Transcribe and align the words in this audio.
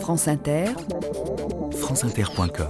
France 0.00 0.28
Inter, 0.28 0.66
franceinter.com 1.72 2.68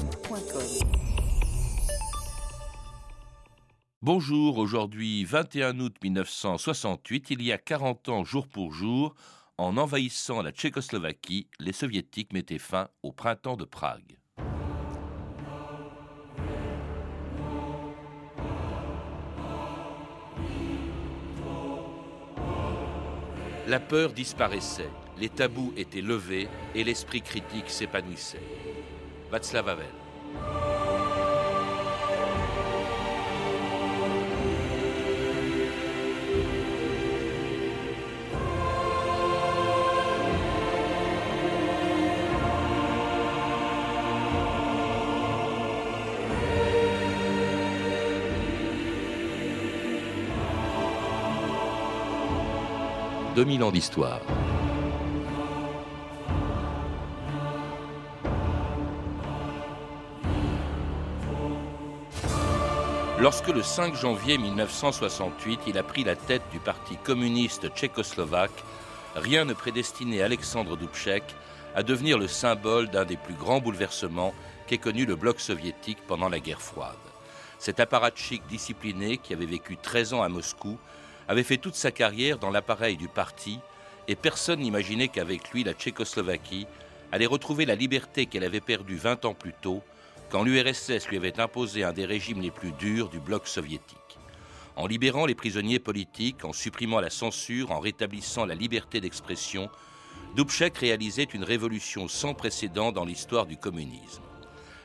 Bonjour, 4.01 4.59
aujourd'hui 4.59 5.25
21 5.25 5.81
août 5.81 5.97
1968, 6.03 7.31
il 7.31 7.43
y 7.43 7.53
a 7.53 7.59
40 7.59 8.09
ans 8.09 8.25
jour 8.25 8.49
pour 8.49 8.73
jour, 8.73 9.15
en 9.59 9.77
envahissant 9.77 10.43
la 10.43 10.53
Tchécoslovaquie, 10.53 11.49
les 11.59 11.73
soviétiques 11.73 12.33
mettaient 12.33 12.59
fin 12.59 12.89
au 13.03 13.13
printemps 13.13 13.57
de 13.57 13.65
Prague. 13.65 14.19
La 23.67 23.81
peur 23.81 24.13
disparaissait, 24.13 24.91
les 25.19 25.29
tabous 25.29 25.73
étaient 25.77 26.01
levés 26.01 26.49
et 26.75 26.85
l'esprit 26.85 27.23
critique 27.23 27.71
s'épanouissait. 27.71 28.41
Václav 29.31 29.69
Havel. 29.69 29.87
2000 53.37 53.65
ans 53.65 53.71
d'histoire. 53.71 54.23
Lorsque 63.27 63.49
le 63.49 63.65
5 63.65 63.97
janvier 63.97 64.39
1968, 64.39 65.63
il 65.67 65.79
a 65.79 65.83
pris 65.83 66.05
la 66.05 66.15
tête 66.15 66.45
du 66.53 66.61
Parti 66.61 66.97
communiste 67.03 67.69
tchécoslovaque, 67.75 68.63
rien 69.17 69.45
ne 69.45 69.53
prédestinait 69.53 70.23
Alexandre 70.23 70.77
Dubček 70.77 71.25
à 71.75 71.83
devenir 71.83 72.19
le 72.19 72.29
symbole 72.29 72.89
d'un 72.89 73.05
des 73.05 73.17
plus 73.17 73.35
grands 73.35 73.59
bouleversements 73.59 74.33
qu'ait 74.69 74.79
connu 74.79 75.07
le 75.07 75.17
bloc 75.17 75.41
soviétique 75.41 75.99
pendant 76.07 76.29
la 76.29 76.39
guerre 76.39 76.63
froide. 76.63 76.95
Cet 77.59 77.81
apparatchik 77.81 78.47
discipliné 78.47 79.19
qui 79.19 79.33
avait 79.33 79.45
vécu 79.45 79.77
13 79.77 80.15
ans 80.15 80.23
à 80.23 80.29
Moscou 80.29 80.79
avait 81.27 81.43
fait 81.43 81.57
toute 81.57 81.75
sa 81.75 81.91
carrière 81.91 82.39
dans 82.39 82.53
l'appareil 82.53 82.97
du 82.97 83.09
parti 83.09 83.59
et 84.07 84.15
personne 84.15 84.61
n'imaginait 84.61 85.09
qu'avec 85.09 85.51
lui, 85.51 85.65
la 85.65 85.73
Tchécoslovaquie 85.73 86.69
allait 87.11 87.27
retrouver 87.27 87.67
la 87.67 87.75
liberté 87.75 88.27
qu'elle 88.27 88.45
avait 88.45 88.61
perdue 88.61 88.95
20 88.95 89.25
ans 89.25 89.35
plus 89.35 89.55
tôt, 89.61 89.83
quand 90.31 90.43
l'URSS 90.43 91.09
lui 91.09 91.17
avait 91.17 91.41
imposé 91.41 91.85
un 91.85 91.93
des 91.93 92.05
régimes 92.05 92.41
les 92.41 92.51
plus 92.51 92.73
durs 92.73 93.09
du 93.09 93.21
bloc 93.21 93.47
soviétique. 93.47 94.19
En 94.77 94.87
libérant 94.87 95.27
les 95.27 95.35
prisonniers 95.35 95.79
politiques, 95.79 96.45
en 96.45 96.53
supprimant 96.53 97.01
la 97.01 97.11
censure, 97.11 97.71
en 97.71 97.81
rétablissant 97.81 98.45
la 98.45 98.55
liberté 98.55 99.01
d'expression, 99.01 99.71
Dubček 100.35 100.77
réalisait 100.77 101.25
une 101.25 101.45
révolution 101.45 102.09
sans 102.09 102.35
précédent 102.35 102.93
dans 102.93 103.05
l'histoire 103.05 103.47
du 103.47 103.57
communisme. 103.57 104.23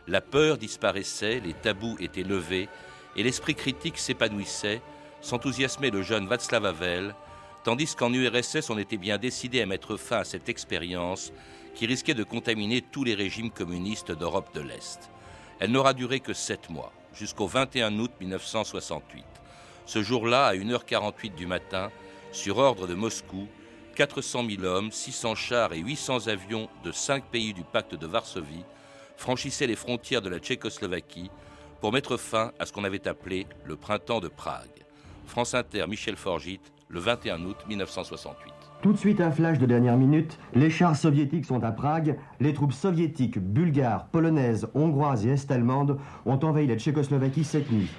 La 0.07 0.21
peur 0.21 0.57
disparaissait, 0.57 1.41
les 1.41 1.53
tabous 1.53 1.97
étaient 1.99 2.23
levés 2.23 2.69
et 3.15 3.23
l'esprit 3.23 3.55
critique 3.55 3.97
s'épanouissait, 3.97 4.81
s'enthousiasmait 5.19 5.89
le 5.89 6.03
jeune 6.03 6.27
Václav 6.27 6.65
Havel, 6.65 7.15
tandis 7.63 7.93
qu'en 7.95 8.13
URSS 8.13 8.69
on 8.69 8.77
était 8.77 8.97
bien 8.97 9.17
décidé 9.17 9.61
à 9.61 9.65
mettre 9.65 9.97
fin 9.97 10.19
à 10.19 10.23
cette 10.23 10.49
expérience 10.49 11.33
qui 11.75 11.85
risquait 11.85 12.13
de 12.13 12.23
contaminer 12.23 12.81
tous 12.81 13.03
les 13.03 13.13
régimes 13.13 13.51
communistes 13.51 14.11
d'Europe 14.11 14.53
de 14.55 14.61
l'Est. 14.61 15.11
Elle 15.61 15.69
n'aura 15.69 15.93
duré 15.93 16.19
que 16.19 16.33
sept 16.33 16.71
mois, 16.71 16.91
jusqu'au 17.13 17.45
21 17.45 17.99
août 17.99 18.11
1968. 18.19 19.23
Ce 19.85 20.01
jour-là, 20.01 20.47
à 20.47 20.55
1h48 20.55 21.35
du 21.35 21.45
matin, 21.45 21.91
sur 22.31 22.57
ordre 22.57 22.87
de 22.87 22.95
Moscou, 22.95 23.47
400 23.95 24.43
000 24.49 24.63
hommes, 24.63 24.91
600 24.91 25.35
chars 25.35 25.73
et 25.73 25.77
800 25.77 26.29
avions 26.29 26.67
de 26.83 26.91
cinq 26.91 27.25
pays 27.25 27.53
du 27.53 27.63
pacte 27.63 27.93
de 27.93 28.07
Varsovie 28.07 28.65
franchissaient 29.17 29.67
les 29.67 29.75
frontières 29.75 30.23
de 30.23 30.29
la 30.29 30.39
Tchécoslovaquie 30.39 31.29
pour 31.79 31.93
mettre 31.93 32.17
fin 32.17 32.53
à 32.57 32.65
ce 32.65 32.73
qu'on 32.73 32.83
avait 32.83 33.07
appelé 33.07 33.45
le 33.63 33.75
printemps 33.75 34.19
de 34.19 34.29
Prague. 34.29 34.83
France 35.27 35.53
Inter, 35.53 35.85
Michel 35.87 36.15
Forgit, 36.15 36.59
le 36.89 36.99
21 36.99 37.45
août 37.45 37.57
1968. 37.67 38.60
Tout 38.81 38.93
de 38.93 38.97
suite, 38.97 39.21
un 39.21 39.29
flash 39.29 39.59
de 39.59 39.67
dernière 39.67 39.95
minute. 39.95 40.39
Les 40.55 40.71
chars 40.71 40.95
soviétiques 40.95 41.45
sont 41.45 41.63
à 41.63 41.71
Prague. 41.71 42.17
Les 42.39 42.51
troupes 42.51 42.73
soviétiques, 42.73 43.37
bulgares, 43.37 44.07
polonaises, 44.07 44.67
hongroises 44.73 45.27
et 45.27 45.29
est-allemandes 45.29 45.99
ont 46.25 46.39
envahi 46.39 46.65
la 46.65 46.77
Tchécoslovaquie 46.77 47.43
cette 47.43 47.71
nuit. 47.71 47.91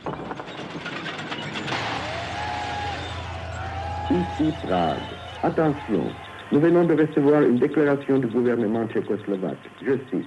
Ici 4.10 4.52
Prague. 4.66 4.98
Attention, 5.44 6.02
nous 6.50 6.58
venons 6.58 6.84
de 6.84 6.94
recevoir 6.94 7.42
une 7.42 7.58
déclaration 7.60 8.18
du 8.18 8.26
gouvernement 8.26 8.84
tchécoslovaque. 8.88 9.70
Je 9.86 9.92
cite. 10.10 10.26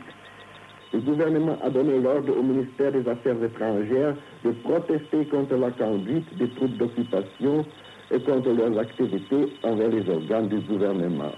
Le 0.94 1.02
gouvernement 1.02 1.58
a 1.62 1.70
donné 1.70 2.00
l'ordre 2.00 2.34
au 2.38 2.42
ministère 2.42 2.94
des 2.94 3.06
Affaires 3.10 3.44
étrangères 3.44 4.16
de 4.46 4.52
protester 4.52 5.26
contre 5.26 5.56
la 5.56 5.72
conduite 5.72 6.38
des 6.38 6.50
troupes 6.52 6.78
d'occupation 6.78 7.66
et 8.12 8.20
contre 8.20 8.50
leurs 8.50 8.78
activités 8.78 9.54
envers 9.64 9.90
les 9.90 10.10
organes 10.10 10.50
du 10.50 10.60
gouvernement. 10.60 11.34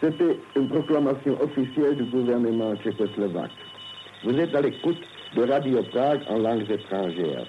C'était 0.00 0.38
une 0.56 0.68
proclamation 0.68 1.40
officielle 1.42 1.96
du 1.96 2.04
gouvernement 2.04 2.74
tchécoslovaque. 2.76 3.50
Vous 4.24 4.34
êtes 4.38 4.54
à 4.54 4.62
l'écoute 4.62 5.00
de 5.36 5.42
Radio 5.42 5.82
Prague 5.84 6.22
en 6.28 6.38
langues 6.38 6.70
étrangères. 6.70 7.46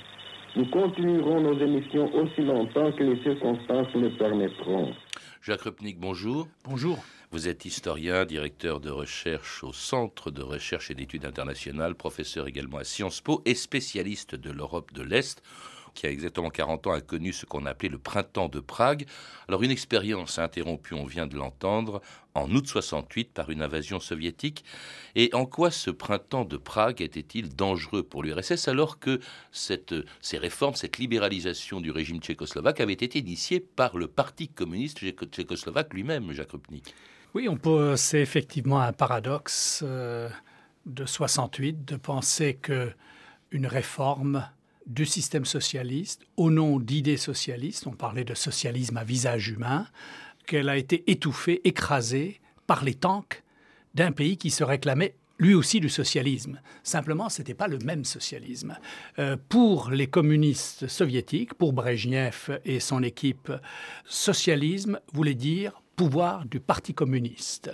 Nous 0.55 0.65
continuerons 0.65 1.41
nos 1.41 1.57
émissions 1.57 2.13
aussi 2.13 2.41
longtemps 2.41 2.91
que 2.91 3.03
les 3.03 3.21
circonstances 3.23 3.93
le 3.93 4.09
permettront. 4.17 4.93
Jacques 5.41 5.61
Rupnik, 5.61 5.97
bonjour. 5.97 6.47
Bonjour. 6.65 6.99
Vous 7.31 7.47
êtes 7.47 7.63
historien, 7.63 8.25
directeur 8.25 8.81
de 8.81 8.89
recherche 8.89 9.63
au 9.63 9.71
Centre 9.71 10.29
de 10.29 10.41
recherche 10.41 10.91
et 10.91 10.93
d'études 10.93 11.25
internationales, 11.25 11.95
professeur 11.95 12.47
également 12.47 12.77
à 12.77 12.83
Sciences 12.83 13.21
Po 13.21 13.41
et 13.45 13.55
spécialiste 13.55 14.35
de 14.35 14.51
l'Europe 14.51 14.91
de 14.91 15.01
l'Est 15.01 15.41
qui 15.93 16.05
a 16.05 16.09
exactement 16.09 16.49
40 16.49 16.87
ans 16.87 16.91
a 16.91 17.01
connu 17.01 17.33
ce 17.33 17.45
qu'on 17.45 17.65
appelait 17.65 17.89
le 17.89 17.97
printemps 17.97 18.49
de 18.49 18.59
Prague. 18.59 19.05
Alors 19.47 19.63
une 19.63 19.71
expérience 19.71 20.39
interrompue, 20.39 20.93
on 20.93 21.05
vient 21.05 21.27
de 21.27 21.35
l'entendre, 21.35 22.01
en 22.33 22.49
août 22.51 22.67
68 22.67 23.33
par 23.33 23.49
une 23.49 23.61
invasion 23.61 23.99
soviétique. 23.99 24.63
Et 25.15 25.29
en 25.33 25.45
quoi 25.45 25.71
ce 25.71 25.91
printemps 25.91 26.45
de 26.45 26.57
Prague 26.57 27.01
était-il 27.01 27.55
dangereux 27.55 28.03
pour 28.03 28.23
l'URSS 28.23 28.67
alors 28.67 28.99
que 28.99 29.19
ces 29.51 30.37
réformes, 30.37 30.75
cette 30.75 30.97
libéralisation 30.97 31.81
du 31.81 31.91
régime 31.91 32.19
tchécoslovaque 32.19 32.79
avait 32.79 32.93
été 32.93 33.19
initiée 33.19 33.59
par 33.59 33.97
le 33.97 34.07
Parti 34.07 34.47
communiste 34.47 34.99
tchécoslovaque 34.99 35.93
lui-même, 35.93 36.31
Jacques 36.31 36.51
Rupnik? 36.51 36.93
Oui, 37.33 37.47
on 37.47 37.55
peut, 37.55 37.95
c'est 37.95 38.19
effectivement 38.19 38.81
un 38.81 38.91
paradoxe 38.91 39.83
euh, 39.85 40.29
de 40.85 41.05
68 41.05 41.85
de 41.85 41.95
penser 41.95 42.55
que 42.55 42.91
une 43.51 43.67
réforme 43.67 44.47
du 44.87 45.05
système 45.05 45.45
socialiste 45.45 46.23
au 46.37 46.49
nom 46.49 46.79
d'idées 46.79 47.17
socialistes, 47.17 47.87
on 47.87 47.91
parlait 47.91 48.23
de 48.23 48.33
socialisme 48.33 48.97
à 48.97 49.03
visage 49.03 49.49
humain, 49.49 49.87
qu'elle 50.45 50.69
a 50.69 50.77
été 50.77 51.09
étouffée, 51.09 51.61
écrasée 51.63 52.41
par 52.67 52.83
les 52.83 52.95
tanks 52.95 53.43
d'un 53.93 54.11
pays 54.11 54.37
qui 54.37 54.49
se 54.49 54.63
réclamait 54.63 55.15
lui 55.41 55.55
aussi 55.55 55.79
du 55.79 55.89
socialisme. 55.89 56.61
Simplement, 56.83 57.27
ce 57.27 57.41
n'était 57.41 57.55
pas 57.55 57.67
le 57.67 57.79
même 57.79 58.05
socialisme. 58.05 58.77
Euh, 59.17 59.37
pour 59.49 59.89
les 59.89 60.07
communistes 60.07 60.87
soviétiques, 60.87 61.55
pour 61.55 61.73
Brejnev 61.73 62.59
et 62.63 62.79
son 62.79 63.01
équipe, 63.01 63.51
socialisme 64.05 64.99
voulait 65.11 65.33
dire 65.33 65.81
pouvoir 65.95 66.45
du 66.45 66.59
Parti 66.59 66.93
communiste. 66.93 67.71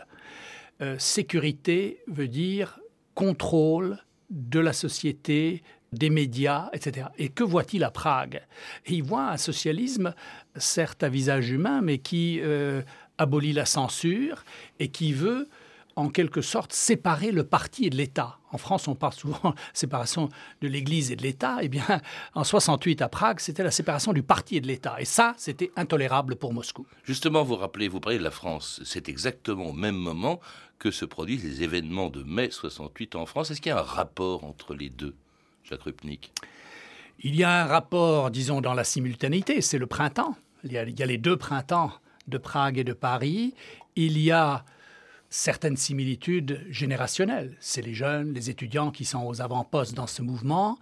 Euh, 0.81 0.97
sécurité 0.97 2.03
veut 2.07 2.29
dire 2.29 2.79
contrôle 3.15 3.97
de 4.29 4.59
la 4.59 4.73
société, 4.73 5.61
des 5.93 6.09
médias, 6.09 6.69
etc. 6.73 7.07
Et 7.17 7.29
que 7.29 7.43
voit-il 7.43 7.83
à 7.83 7.91
Prague? 7.91 8.41
Il 8.87 9.03
voit 9.03 9.29
un 9.29 9.37
socialisme, 9.37 10.13
certes 10.55 11.03
à 11.03 11.09
visage 11.09 11.49
humain, 11.49 11.81
mais 11.81 11.99
qui 11.99 12.39
euh, 12.41 12.81
abolit 13.17 13.53
la 13.53 13.65
censure 13.65 14.43
et 14.79 14.89
qui 14.89 15.13
veut 15.13 15.47
en 15.97 16.09
quelque 16.09 16.41
sorte 16.41 16.73
séparer 16.73 17.31
le 17.31 17.43
parti 17.43 17.85
et 17.85 17.89
de 17.89 17.97
l'État. 17.97 18.37
En 18.51 18.59
France, 18.59 18.87
on 18.87 18.93
parle 18.93 19.13
souvent 19.13 19.49
de 19.49 19.55
séparation 19.73 20.29
de 20.61 20.67
l'Église 20.67 21.11
et 21.11 21.15
de 21.15 21.23
l'État. 21.23 21.57
Eh 21.61 21.69
bien, 21.69 22.01
en 22.35 22.43
68 22.43 23.01
à 23.01 23.09
Prague, 23.09 23.39
c'était 23.39 23.63
la 23.63 23.71
séparation 23.71 24.13
du 24.13 24.21
parti 24.21 24.57
et 24.57 24.61
de 24.61 24.67
l'État. 24.67 24.95
Et 24.99 25.05
ça, 25.05 25.33
c'était 25.37 25.71
intolérable 25.75 26.35
pour 26.35 26.53
Moscou. 26.53 26.85
Justement, 27.03 27.43
vous 27.43 27.55
rappelez, 27.55 27.87
vous 27.87 27.99
parlez 27.99 28.19
de 28.19 28.23
la 28.23 28.31
France. 28.31 28.79
C'est 28.85 29.09
exactement 29.09 29.65
au 29.65 29.73
même 29.73 29.97
moment 29.97 30.39
que 30.77 30.91
se 30.91 31.03
produisent 31.03 31.43
les 31.43 31.63
événements 31.63 32.09
de 32.09 32.21
mai 32.21 32.51
68 32.51 33.15
en 33.15 33.25
France. 33.25 33.49
Est-ce 33.49 33.59
qu'il 33.59 33.71
y 33.71 33.73
a 33.73 33.79
un 33.79 33.81
rapport 33.81 34.43
entre 34.43 34.75
les 34.75 34.89
deux? 34.89 35.15
Il 37.19 37.35
y 37.35 37.43
a 37.43 37.63
un 37.63 37.65
rapport, 37.65 38.31
disons, 38.31 38.61
dans 38.61 38.73
la 38.73 38.83
simultanéité. 38.83 39.61
C'est 39.61 39.77
le 39.77 39.87
printemps. 39.87 40.35
Il 40.63 40.71
y, 40.71 40.77
a, 40.77 40.83
il 40.83 40.99
y 40.99 41.03
a 41.03 41.05
les 41.05 41.17
deux 41.17 41.37
printemps 41.37 41.91
de 42.27 42.37
Prague 42.37 42.77
et 42.77 42.83
de 42.83 42.93
Paris. 42.93 43.53
Il 43.95 44.19
y 44.19 44.31
a 44.31 44.65
certaines 45.29 45.77
similitudes 45.77 46.65
générationnelles. 46.69 47.55
C'est 47.59 47.81
les 47.81 47.93
jeunes, 47.93 48.33
les 48.33 48.49
étudiants 48.49 48.91
qui 48.91 49.05
sont 49.05 49.25
aux 49.25 49.41
avant-postes 49.41 49.93
dans 49.93 50.07
ce 50.07 50.21
mouvement. 50.21 50.79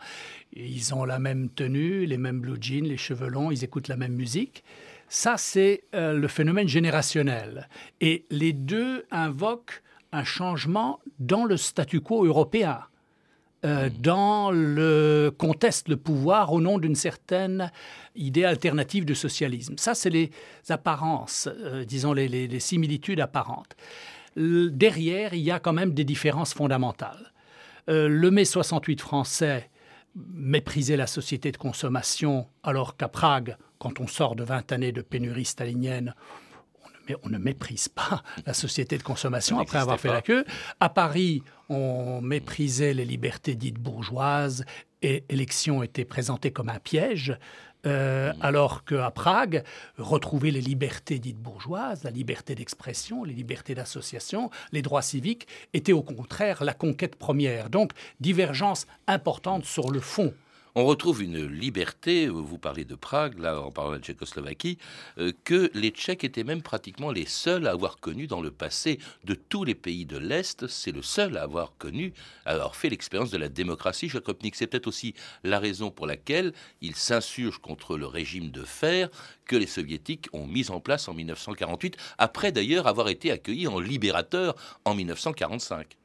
Ils 0.53 0.93
ont 0.93 1.03
la 1.03 1.19
même 1.19 1.49
tenue, 1.49 2.05
les 2.05 2.17
mêmes 2.17 2.39
blue 2.39 2.57
jeans, 2.59 2.85
les 2.85 2.97
cheveux 2.97 3.27
longs, 3.27 3.51
ils 3.51 3.63
écoutent 3.63 3.87
la 3.87 3.97
même 3.97 4.13
musique. 4.13 4.63
Ça, 5.07 5.37
c'est 5.37 5.83
euh, 5.93 6.13
le 6.13 6.27
phénomène 6.27 6.67
générationnel. 6.67 7.69
Et 8.01 8.25
les 8.29 8.53
deux 8.53 9.05
invoquent 9.11 9.81
un 10.11 10.23
changement 10.23 10.99
dans 11.19 11.45
le 11.45 11.57
statu 11.57 12.01
quo 12.01 12.25
européen. 12.25 12.79
Euh, 13.65 13.89
dans 13.99 14.51
le 14.51 15.33
conteste 15.35 15.89
le 15.89 15.97
pouvoir 15.97 16.53
au 16.53 16.61
nom 16.61 16.77
d'une 16.77 16.93
certaine 16.93 17.71
idée 18.15 18.45
alternative 18.45 19.05
de 19.05 19.15
socialisme. 19.15 19.75
Ça, 19.77 19.95
c'est 19.95 20.11
les 20.11 20.29
apparences, 20.69 21.49
euh, 21.51 21.83
disons 21.83 22.13
les, 22.13 22.59
similitudes 22.59 23.19
apparentes. 23.19 23.75
derrière, 24.35 25.33
il 25.33 25.39
y 25.39 25.49
a 25.49 25.59
quand 25.59 25.73
même 25.73 25.93
des 25.93 26.03
différences 26.03 26.53
fondamentales. 26.53 27.33
Euh, 27.89 28.07
le 28.07 28.29
mai 28.29 28.45
68 28.45 29.01
français 29.01 29.71
méprisait 30.15 30.97
la 30.97 31.07
société 31.07 31.51
de 31.51 31.57
consommation, 31.57 32.47
alors 32.61 32.97
qu'à 32.97 33.07
Prague, 33.07 33.57
quand 33.79 33.99
on 33.99 34.07
sort 34.07 34.35
de 34.35 34.43
20 34.43 34.73
années 34.73 34.91
de 34.91 35.01
pénurie 35.01 35.45
stalinienne, 35.45 36.13
mais 37.09 37.15
on 37.23 37.29
ne 37.29 37.37
méprise 37.37 37.87
pas 37.87 38.23
la 38.45 38.53
société 38.53 38.97
de 38.97 39.03
consommation 39.03 39.59
après 39.59 39.79
avoir 39.79 39.99
fait 39.99 40.09
la 40.09 40.21
queue. 40.21 40.45
À 40.79 40.89
Paris, 40.89 41.43
on 41.69 42.21
méprisait 42.21 42.93
les 42.93 43.05
libertés 43.05 43.55
dites 43.55 43.79
bourgeoises 43.79 44.65
et 45.01 45.23
l'élection 45.29 45.83
était 45.83 46.05
présentée 46.05 46.51
comme 46.51 46.69
un 46.69 46.79
piège. 46.79 47.37
Euh, 47.85 48.33
mm. 48.33 48.37
alors 48.41 48.83
qu'à 48.83 49.11
Prague, 49.11 49.63
retrouver 49.97 50.49
les 50.51 50.61
libertés 50.61 51.19
dites 51.19 51.37
bourgeoises, 51.37 52.03
la 52.03 52.09
liberté 52.09 52.55
d'expression, 52.55 53.23
les 53.23 53.33
libertés 53.33 53.75
d'association, 53.75 54.49
les 54.71 54.81
droits 54.81 55.03
civiques, 55.03 55.47
était 55.73 55.93
au 55.93 56.01
contraire 56.01 56.63
la 56.63 56.73
conquête 56.73 57.15
première. 57.15 57.69
Donc, 57.69 57.91
divergence 58.19 58.87
importante 59.07 59.65
sur 59.65 59.91
le 59.91 59.99
fond 59.99 60.33
on 60.75 60.85
retrouve 60.85 61.23
une 61.23 61.45
liberté, 61.45 62.27
vous 62.27 62.57
parlez 62.57 62.83
de 62.83 62.95
Prague, 62.95 63.39
là 63.39 63.61
en 63.61 63.71
parlant 63.71 63.93
de 63.93 63.99
Tchécoslovaquie, 63.99 64.77
euh, 65.17 65.31
que 65.45 65.71
les 65.73 65.89
Tchèques 65.89 66.25
étaient 66.25 66.43
même 66.43 66.61
pratiquement 66.61 67.11
les 67.11 67.25
seuls 67.25 67.65
à 67.65 67.71
avoir 67.71 67.97
connu 67.97 68.27
dans 68.27 68.41
le 68.41 68.51
passé. 68.51 68.99
De 69.23 69.35
tous 69.35 69.63
les 69.63 69.73
pays 69.73 70.05
de 70.05 70.17
l'Est, 70.17 70.67
c'est 70.67 70.91
le 70.91 71.01
seul 71.01 71.37
à 71.37 71.43
avoir 71.43 71.77
connu, 71.77 72.13
à 72.45 72.51
avoir 72.51 72.75
fait 72.75 72.89
l'expérience 72.89 73.31
de 73.31 73.37
la 73.37 73.47
démocratie 73.47 74.09
Chakopnik. 74.09 74.55
C'est 74.57 74.67
peut-être 74.67 74.87
aussi 74.87 75.13
la 75.45 75.59
raison 75.59 75.91
pour 75.91 76.07
laquelle 76.07 76.51
il 76.81 76.95
s'insurge 76.95 77.59
contre 77.59 77.97
le 77.97 78.05
régime 78.05 78.51
de 78.51 78.63
fer 78.63 79.09
que 79.45 79.55
les 79.55 79.67
soviétiques 79.67 80.27
ont 80.33 80.45
mis 80.45 80.69
en 80.71 80.81
place 80.81 81.07
en 81.07 81.13
1948, 81.13 81.95
après 82.17 82.51
d'ailleurs 82.51 82.87
avoir 82.87 83.07
été 83.07 83.31
accueillis 83.31 83.67
en 83.67 83.79
libérateur 83.79 84.55
en 84.83 84.93
1945. 84.93 85.95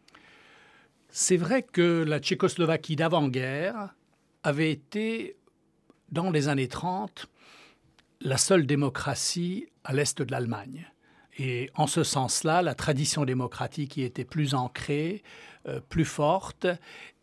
C'est 1.08 1.37
vrai 1.37 1.64
que 1.64 2.05
la 2.06 2.20
Tchécoslovaquie 2.20 2.94
d'avant-guerre 2.94 3.94
avait 4.43 4.71
été, 4.71 5.37
dans 6.11 6.31
les 6.31 6.49
années 6.49 6.69
30, 6.69 7.27
la 8.21 8.37
seule 8.37 8.67
démocratie 8.67 9.67
à 9.85 9.93
l'est 9.93 10.21
de 10.21 10.31
l'Allemagne. 10.31 10.87
Et 11.39 11.71
en 11.75 11.87
ce 11.87 12.03
sens-là, 12.03 12.61
la 12.61 12.75
tradition 12.75 13.25
démocratique 13.25 13.97
y 13.97 14.03
était 14.03 14.25
plus 14.25 14.55
ancrée, 14.55 15.23
euh, 15.69 15.81
plus 15.81 16.05
forte, 16.05 16.67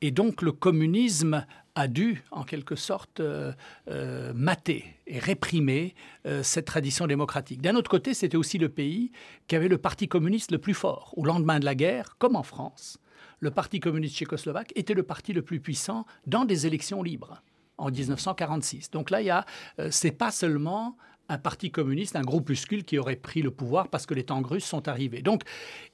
et 0.02 0.12
donc 0.12 0.42
le 0.42 0.52
communisme 0.52 1.46
a 1.76 1.88
dû, 1.88 2.24
en 2.32 2.44
quelque 2.44 2.76
sorte, 2.76 3.20
euh, 3.20 3.54
euh, 3.90 4.34
mater 4.34 4.86
et 5.06 5.20
réprimer 5.20 5.94
cette 6.42 6.66
tradition 6.66 7.08
démocratique. 7.08 7.62
D'un 7.62 7.76
autre 7.76 7.90
côté, 7.90 8.14
c'était 8.14 8.36
aussi 8.36 8.58
le 8.58 8.68
pays 8.68 9.12
qui 9.48 9.56
avait 9.56 9.70
le 9.70 9.78
parti 9.78 10.08
communiste 10.08 10.52
le 10.52 10.58
plus 10.58 10.74
fort. 10.74 11.14
Au 11.16 11.24
lendemain 11.24 11.60
de 11.60 11.66
la 11.66 11.76
guerre, 11.76 12.18
comme 12.18 12.36
en 12.36 12.44
France, 12.44 12.98
le 13.40 13.52
Parti 13.52 13.80
communiste 13.80 14.16
tchécoslovaque 14.16 14.74
était 14.76 14.94
le 14.94 15.04
parti 15.04 15.34
le 15.34 15.42
plus 15.42 15.60
puissant 15.60 16.06
dans 16.26 16.46
des 16.46 16.68
élections 16.68 17.04
libres 17.04 17.42
en 17.78 17.92
1946. 17.92 18.92
Donc 18.92 19.10
là, 19.10 19.22
il 19.22 19.26
y 19.26 19.30
a, 19.30 19.46
euh, 19.80 19.90
c'est 19.92 20.12
pas 20.12 20.32
seulement 20.32 20.98
un 21.30 21.38
parti 21.38 21.72
communiste, 21.72 22.16
un 22.16 22.22
groupuscule 22.22 22.84
qui 22.84 22.98
aurait 22.98 23.18
pris 23.18 23.42
le 23.42 23.52
pouvoir 23.52 23.90
parce 23.90 24.06
que 24.06 24.14
les 24.14 24.24
tanks 24.24 24.48
russes 24.48 24.66
sont 24.66 24.88
arrivés. 24.88 25.22
Donc 25.22 25.44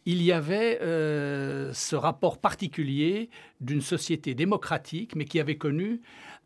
il 0.06 0.22
y 0.22 0.31
avait 0.31 0.80
euh, 0.81 1.74
ce 1.74 1.96
rapport 1.96 2.38
particulier 2.38 3.30
d'une 3.60 3.81
société 3.81 4.36
démocratique, 4.36 5.16
mais 5.16 5.25
qui 5.25 5.40
avait 5.40 5.58
connu 5.58 6.02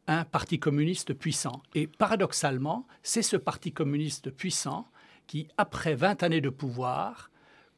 un 0.07 0.23
parti 0.23 0.57
communiste 0.57 1.13
puissant. 1.13 1.61
Et 1.75 1.87
paradoxalement, 1.87 2.87
c'est 3.03 3.21
ce 3.21 3.35
parti 3.35 3.73
communiste 3.73 4.31
puissant 4.31 4.87
qui, 5.27 5.49
après 5.57 5.95
20 5.95 6.23
années 6.23 6.39
de 6.39 6.49
pouvoir, 6.49 7.29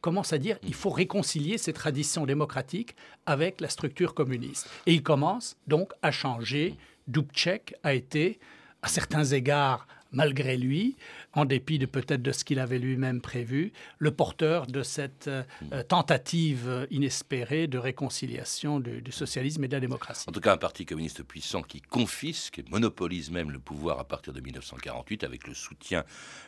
commence 0.01 0.33
à 0.33 0.37
dire 0.37 0.57
il 0.63 0.73
faut 0.73 0.89
réconcilier 0.89 1.57
ces 1.57 1.73
traditions 1.73 2.25
démocratiques 2.25 2.95
avec 3.25 3.61
la 3.61 3.69
structure 3.69 4.13
communiste. 4.13 4.69
Et 4.85 4.93
il 4.93 5.03
commence 5.03 5.57
donc 5.67 5.91
à 6.01 6.11
changer. 6.11 6.75
Dubček 7.07 7.75
a 7.83 7.93
été, 7.93 8.39
à 8.81 8.87
certains 8.87 9.25
égards, 9.25 9.87
malgré 10.11 10.57
lui, 10.57 10.95
en 11.33 11.45
dépit 11.45 11.79
de 11.79 11.85
peut-être 11.85 12.21
de 12.21 12.31
ce 12.31 12.43
qu'il 12.43 12.59
avait 12.59 12.79
lui-même 12.79 13.21
prévu, 13.21 13.71
le 13.97 14.11
porteur 14.11 14.67
de 14.67 14.83
cette 14.83 15.27
euh, 15.27 15.43
euh, 15.71 15.83
tentative 15.83 16.87
inespérée 16.91 17.67
de 17.67 17.77
réconciliation 17.77 18.79
du, 18.79 19.11
socialisme 19.11 19.63
et 19.63 19.67
de 19.67 19.73
la 19.73 19.79
démocratie. 19.79 20.25
En 20.27 20.31
tout 20.31 20.39
cas, 20.39 20.53
un 20.53 20.57
parti 20.57 20.85
communiste 20.85 21.23
puissant 21.23 21.61
qui 21.61 21.81
confisque 21.81 22.59
et 22.59 22.65
monopolise 22.69 23.31
même 23.31 23.51
le 23.51 23.59
pouvoir 23.59 23.99
à 23.99 24.03
partir 24.03 24.33
de 24.33 24.41
1948 24.41 25.23
avec 25.23 25.47
le 25.47 25.53
soutien 25.53 26.03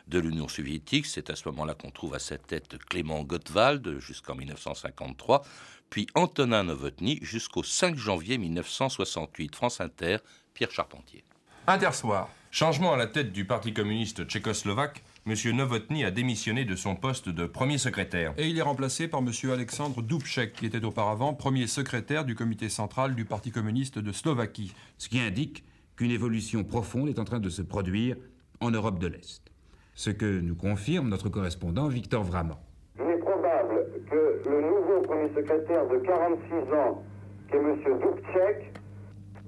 de 0.07 0.19
l'Union 0.19 0.47
soviétique. 0.47 1.05
C'est 1.05 1.29
à 1.29 1.35
ce 1.35 1.47
moment-là 1.49 1.73
qu'on 1.73 1.91
trouve 1.91 2.15
à 2.15 2.19
sa 2.19 2.37
tête 2.37 2.77
Clément 2.89 3.23
Gottwald 3.23 3.99
jusqu'en 3.99 4.35
1953, 4.35 5.43
puis 5.89 6.07
Antonin 6.15 6.63
Novotny 6.63 7.19
jusqu'au 7.21 7.63
5 7.63 7.97
janvier 7.97 8.37
1968. 8.37 9.55
France 9.55 9.81
Inter, 9.81 10.17
Pierre 10.53 10.71
Charpentier. 10.71 11.23
Intersoir. 11.67 12.29
Changement 12.53 12.91
à 12.91 12.97
la 12.97 13.07
tête 13.07 13.31
du 13.31 13.45
Parti 13.45 13.73
communiste 13.73 14.25
tchécoslovaque, 14.27 15.03
M. 15.25 15.35
Novotny 15.55 16.03
a 16.03 16.11
démissionné 16.11 16.65
de 16.65 16.75
son 16.75 16.97
poste 16.97 17.29
de 17.29 17.45
premier 17.45 17.77
secrétaire. 17.77 18.33
Et 18.37 18.49
il 18.49 18.57
est 18.57 18.61
remplacé 18.61 19.07
par 19.07 19.21
M. 19.21 19.31
Alexandre 19.53 20.01
Dubček, 20.01 20.51
qui 20.51 20.65
était 20.65 20.83
auparavant 20.83 21.33
premier 21.33 21.65
secrétaire 21.65 22.25
du 22.25 22.35
comité 22.35 22.67
central 22.67 23.15
du 23.15 23.23
Parti 23.23 23.51
communiste 23.51 23.99
de 23.99 24.11
Slovaquie. 24.11 24.73
Ce 24.97 25.07
qui 25.07 25.21
indique 25.21 25.63
qu'une 25.95 26.11
évolution 26.11 26.65
profonde 26.65 27.07
est 27.07 27.19
en 27.19 27.23
train 27.23 27.39
de 27.39 27.47
se 27.47 27.61
produire 27.61 28.17
en 28.59 28.69
Europe 28.69 28.99
de 28.99 29.07
l'Est. 29.07 29.49
Ce 29.95 30.09
que 30.09 30.41
nous 30.41 30.55
confirme 30.55 31.07
notre 31.07 31.29
correspondant 31.29 31.87
Victor 31.87 32.25
Vraman. 32.25 32.57
Il 32.99 33.09
est 33.09 33.17
probable 33.19 33.85
que 34.09 34.49
le 34.49 34.61
nouveau 34.61 35.01
premier 35.03 35.29
secrétaire 35.33 35.87
de 35.87 35.99
46 35.99 36.73
ans, 36.73 37.01
qui 37.47 37.55
est 37.55 37.59
M. 37.59 37.77
Dubček, 38.01 38.73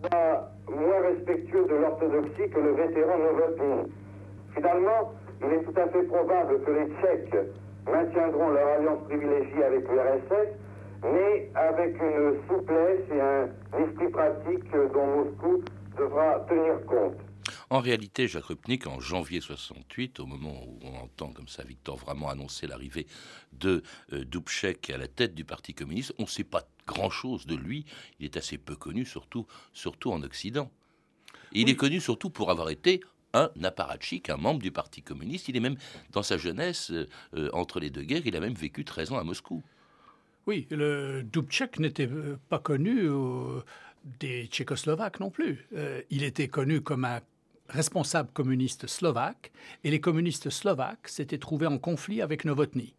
va 0.10 0.53
moins 0.70 1.02
respectueux 1.02 1.66
de 1.66 1.76
l'orthodoxie 1.76 2.50
que 2.50 2.60
le 2.60 2.72
vétéran 2.72 3.18
Novotny. 3.18 3.94
Finalement, 4.56 5.14
il 5.42 5.54
est 5.54 5.64
tout 5.64 5.80
à 5.80 5.88
fait 5.88 6.04
probable 6.04 6.62
que 6.64 6.72
les 6.72 6.88
Tchèques 7.02 7.36
maintiendront 7.92 8.50
leur 8.50 8.68
alliance 8.68 9.04
privilégiée 9.08 9.64
avec 9.64 9.88
l'URSS, 9.90 10.50
mais 11.04 11.50
avec 11.56 12.02
une 12.02 12.36
souplesse 12.48 13.02
et 13.14 13.22
un 13.22 13.84
esprit 13.84 14.08
pratique 14.10 14.72
dont 14.94 15.06
Moscou 15.06 15.62
devra 15.98 16.40
tenir 16.48 16.86
compte. 16.86 17.20
En 17.70 17.80
réalité, 17.80 18.28
Jacques 18.28 18.46
Rupnik, 18.46 18.88
en 18.88 19.00
janvier 19.00 19.42
68, 19.42 20.20
au 20.20 20.26
moment 20.26 20.64
où 20.66 20.80
on 20.82 20.96
entend 20.96 21.32
comme 21.32 21.48
ça 21.48 21.64
Victor 21.64 21.98
vraiment 21.98 22.30
annoncer 22.30 22.68
l'arrivée 22.68 23.08
de 23.54 23.84
euh, 24.12 24.26
Dubček 24.26 24.90
à 24.90 24.98
la 24.98 25.08
tête 25.08 25.36
du 25.36 25.46
Parti 25.46 25.74
communiste, 25.74 26.14
on 26.18 26.24
ne 26.24 26.28
sait 26.28 26.44
pas 26.44 26.68
grand-chose 26.88 27.46
de 27.46 27.56
lui. 27.56 27.86
Il 28.20 28.26
est 28.26 28.38
assez 28.38 28.58
peu 28.58 28.76
connu, 28.76 29.06
surtout, 29.06 29.48
surtout 29.74 30.12
en 30.12 30.22
Occident. 30.24 30.72
il 31.52 31.70
est 31.70 31.76
connu 31.76 32.02
surtout 32.02 32.30
pour 32.30 32.52
avoir 32.52 32.70
été 32.70 33.02
un 33.34 33.50
apparatchik, 33.64 34.30
un 34.30 34.38
membre 34.38 34.62
du 34.62 34.72
Parti 34.72 35.02
communiste. 35.02 35.48
Il 35.48 35.58
est 35.58 35.62
même, 35.62 35.78
dans 36.12 36.24
sa 36.24 36.38
jeunesse, 36.38 36.92
euh, 36.92 37.08
euh, 37.36 37.50
entre 37.54 37.80
les 37.80 37.90
deux 37.90 38.04
guerres, 38.04 38.26
il 38.26 38.36
a 38.36 38.40
même 38.40 38.54
vécu 38.54 38.86
13 38.86 39.14
ans 39.14 39.18
à 39.18 39.24
Moscou. 39.24 39.64
Oui, 40.46 40.68
le 40.70 41.24
Dubček 41.24 41.80
n'était 41.80 42.10
pas 42.50 42.60
connu 42.60 43.08
des 44.20 44.48
Tchécoslovaques 44.48 45.22
non 45.22 45.30
plus. 45.30 45.66
il 46.10 46.24
était 46.24 46.50
connu 46.50 46.82
comme 46.82 47.06
un 47.06 47.22
responsable 47.74 48.30
communiste 48.32 48.88
slovaque, 48.88 49.52
et 49.84 49.92
les 49.92 50.00
communistes 50.00 50.50
slovaques 50.50 51.08
s'étaient 51.08 51.38
trouvés 51.38 51.68
en 51.68 51.78
conflit 51.78 52.22
avec 52.22 52.46
Novotny. 52.46 52.96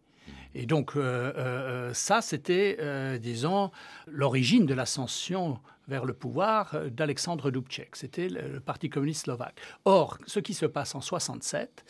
Et 0.55 0.67
donc 0.67 0.97
euh, 0.97 1.33
euh, 1.37 1.95
ça, 1.95 2.21
c'était, 2.21 2.77
euh, 2.81 3.19
disons, 3.19 3.71
l'origine 4.07 4.67
de 4.67 4.75
l'ascension 4.75 5.59
vers 5.89 6.05
le 6.05 6.15
pouvoir 6.15 6.77
d'Alexandre 6.91 7.51
Dubček. 7.51 7.97
C'était 7.97 8.29
le, 8.29 8.61
Parti 8.61 8.89
communiste 8.89 9.25
slovaque. 9.25 9.61
Or, 9.85 10.19
ce 10.27 10.41
qui 10.41 10.55
se 10.55 10.67
passe 10.67 10.95
en 10.95 11.01
67, 11.01 11.85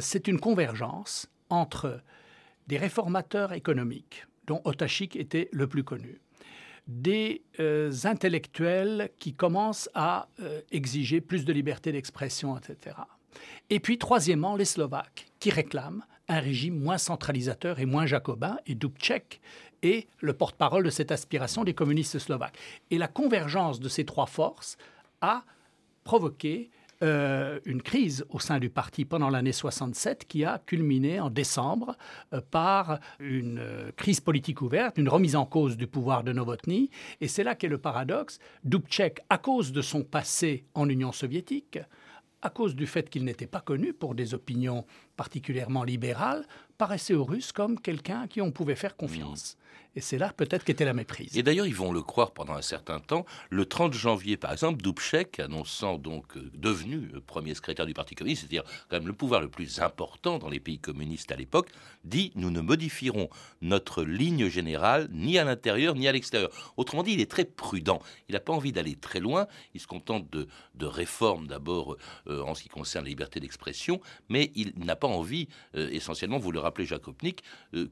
c'est 0.00 0.26
une 0.26 0.40
convergence 0.40 1.28
entre 1.48 2.02
des 2.66 2.76
réformateurs 2.76 3.52
économiques, 3.52 4.26
dont 4.46 4.60
Otachik 4.64 5.16
était 5.16 5.48
le 5.52 5.66
plus 5.66 5.84
connu, 5.84 6.20
des 6.90 7.42
euh, 7.60 7.92
intellectuels 8.02 9.10
qui 9.18 9.32
commencent 9.32 9.88
à 9.94 10.28
euh, 10.40 10.60
exiger 10.72 11.20
plus 11.20 11.44
de 11.44 11.52
liberté 11.52 11.92
d'expression, 11.92 12.58
etc. 12.58 12.96
Et 13.70 13.78
puis, 13.78 13.96
troisièmement, 13.96 14.56
les 14.56 14.64
Slovaques 14.64 15.28
qui 15.38 15.50
réclament 15.50 16.04
un 16.28 16.40
régime 16.40 16.78
moins 16.78 16.98
centralisateur 16.98 17.78
et 17.78 17.86
moins 17.86 18.06
jacobin, 18.06 18.56
et 18.66 18.74
Dubček 18.74 19.40
est 19.82 20.08
le 20.18 20.32
porte-parole 20.32 20.84
de 20.84 20.90
cette 20.90 21.12
aspiration 21.12 21.64
des 21.64 21.74
communistes 21.74 22.18
slovaques. 22.18 22.58
Et 22.90 22.98
la 22.98 23.08
convergence 23.08 23.80
de 23.80 23.88
ces 23.88 24.04
trois 24.04 24.26
forces 24.26 24.76
a 25.20 25.44
provoqué 26.04 26.70
euh, 27.02 27.60
une 27.64 27.80
crise 27.80 28.26
au 28.28 28.38
sein 28.38 28.58
du 28.58 28.68
parti 28.68 29.06
pendant 29.06 29.30
l'année 29.30 29.52
67 29.52 30.26
qui 30.26 30.44
a 30.44 30.58
culminé 30.58 31.18
en 31.18 31.30
décembre 31.30 31.96
euh, 32.34 32.42
par 32.50 33.00
une 33.18 33.58
euh, 33.58 33.90
crise 33.96 34.20
politique 34.20 34.60
ouverte, 34.60 34.98
une 34.98 35.08
remise 35.08 35.34
en 35.34 35.46
cause 35.46 35.78
du 35.78 35.86
pouvoir 35.86 36.24
de 36.24 36.32
Novotny. 36.32 36.90
Et 37.22 37.28
c'est 37.28 37.42
là 37.42 37.54
qu'est 37.54 37.68
le 37.68 37.78
paradoxe. 37.78 38.38
Dubček, 38.64 39.20
à 39.30 39.38
cause 39.38 39.72
de 39.72 39.80
son 39.80 40.02
passé 40.02 40.66
en 40.74 40.90
Union 40.90 41.10
soviétique, 41.10 41.78
à 42.42 42.50
cause 42.50 42.74
du 42.74 42.86
fait 42.86 43.08
qu'il 43.08 43.24
n'était 43.24 43.46
pas 43.46 43.60
connu 43.60 43.94
pour 43.94 44.14
des 44.14 44.34
opinions 44.34 44.84
particulièrement 45.16 45.84
libérales, 45.84 46.46
paraissait 46.76 47.14
aux 47.14 47.24
Russes 47.24 47.52
comme 47.52 47.80
quelqu'un 47.80 48.22
à 48.22 48.28
qui 48.28 48.42
on 48.42 48.52
pouvait 48.52 48.76
faire 48.76 48.96
confiance. 48.96 49.56
Et 49.96 50.00
c'est 50.00 50.18
là 50.18 50.32
peut-être 50.32 50.64
qu'était 50.64 50.84
la 50.84 50.92
méprise. 50.92 51.36
Et 51.36 51.42
d'ailleurs, 51.42 51.66
ils 51.66 51.74
vont 51.74 51.92
le 51.92 52.02
croire 52.02 52.30
pendant 52.30 52.54
un 52.54 52.62
certain 52.62 53.00
temps. 53.00 53.24
Le 53.50 53.64
30 53.64 53.92
janvier, 53.92 54.36
par 54.36 54.52
exemple, 54.52 54.80
Dubček, 54.82 55.40
annonçant 55.40 55.98
donc 55.98 56.36
euh, 56.36 56.48
devenu 56.54 57.10
euh, 57.14 57.20
premier 57.20 57.54
secrétaire 57.54 57.86
du 57.86 57.94
Parti 57.94 58.14
communiste, 58.14 58.42
c'est-à-dire 58.42 58.62
quand 58.88 58.98
même 58.98 59.08
le 59.08 59.12
pouvoir 59.12 59.40
le 59.40 59.48
plus 59.48 59.80
important 59.80 60.38
dans 60.38 60.48
les 60.48 60.60
pays 60.60 60.78
communistes 60.78 61.32
à 61.32 61.36
l'époque, 61.36 61.70
dit 62.04 62.30
nous 62.36 62.50
ne 62.52 62.60
modifierons 62.60 63.28
notre 63.62 64.04
ligne 64.04 64.48
générale 64.48 65.08
ni 65.12 65.38
à 65.38 65.44
l'intérieur 65.44 65.96
ni 65.96 66.06
à 66.06 66.12
l'extérieur. 66.12 66.50
Autrement 66.76 67.02
dit, 67.02 67.12
il 67.12 67.20
est 67.20 67.30
très 67.30 67.44
prudent. 67.44 68.00
Il 68.28 68.34
n'a 68.34 68.40
pas 68.40 68.52
envie 68.52 68.72
d'aller 68.72 68.94
très 68.94 69.18
loin. 69.18 69.48
Il 69.74 69.80
se 69.80 69.88
contente 69.88 70.30
de, 70.30 70.46
réformes 70.80 71.46
d'abord 71.46 71.96
euh, 72.26 72.42
en 72.42 72.54
ce 72.54 72.62
qui 72.62 72.68
concerne 72.68 73.04
la 73.04 73.10
liberté 73.10 73.38
d'expression, 73.38 74.00
mais 74.28 74.50
il 74.54 74.72
n'a 74.76 74.96
pas 74.96 75.06
envie, 75.06 75.48
essentiellement, 75.74 76.38
vous 76.38 76.52
le 76.52 76.58
rappelez, 76.58 76.86
Jacob 76.86 77.14
Nick, 77.22 77.44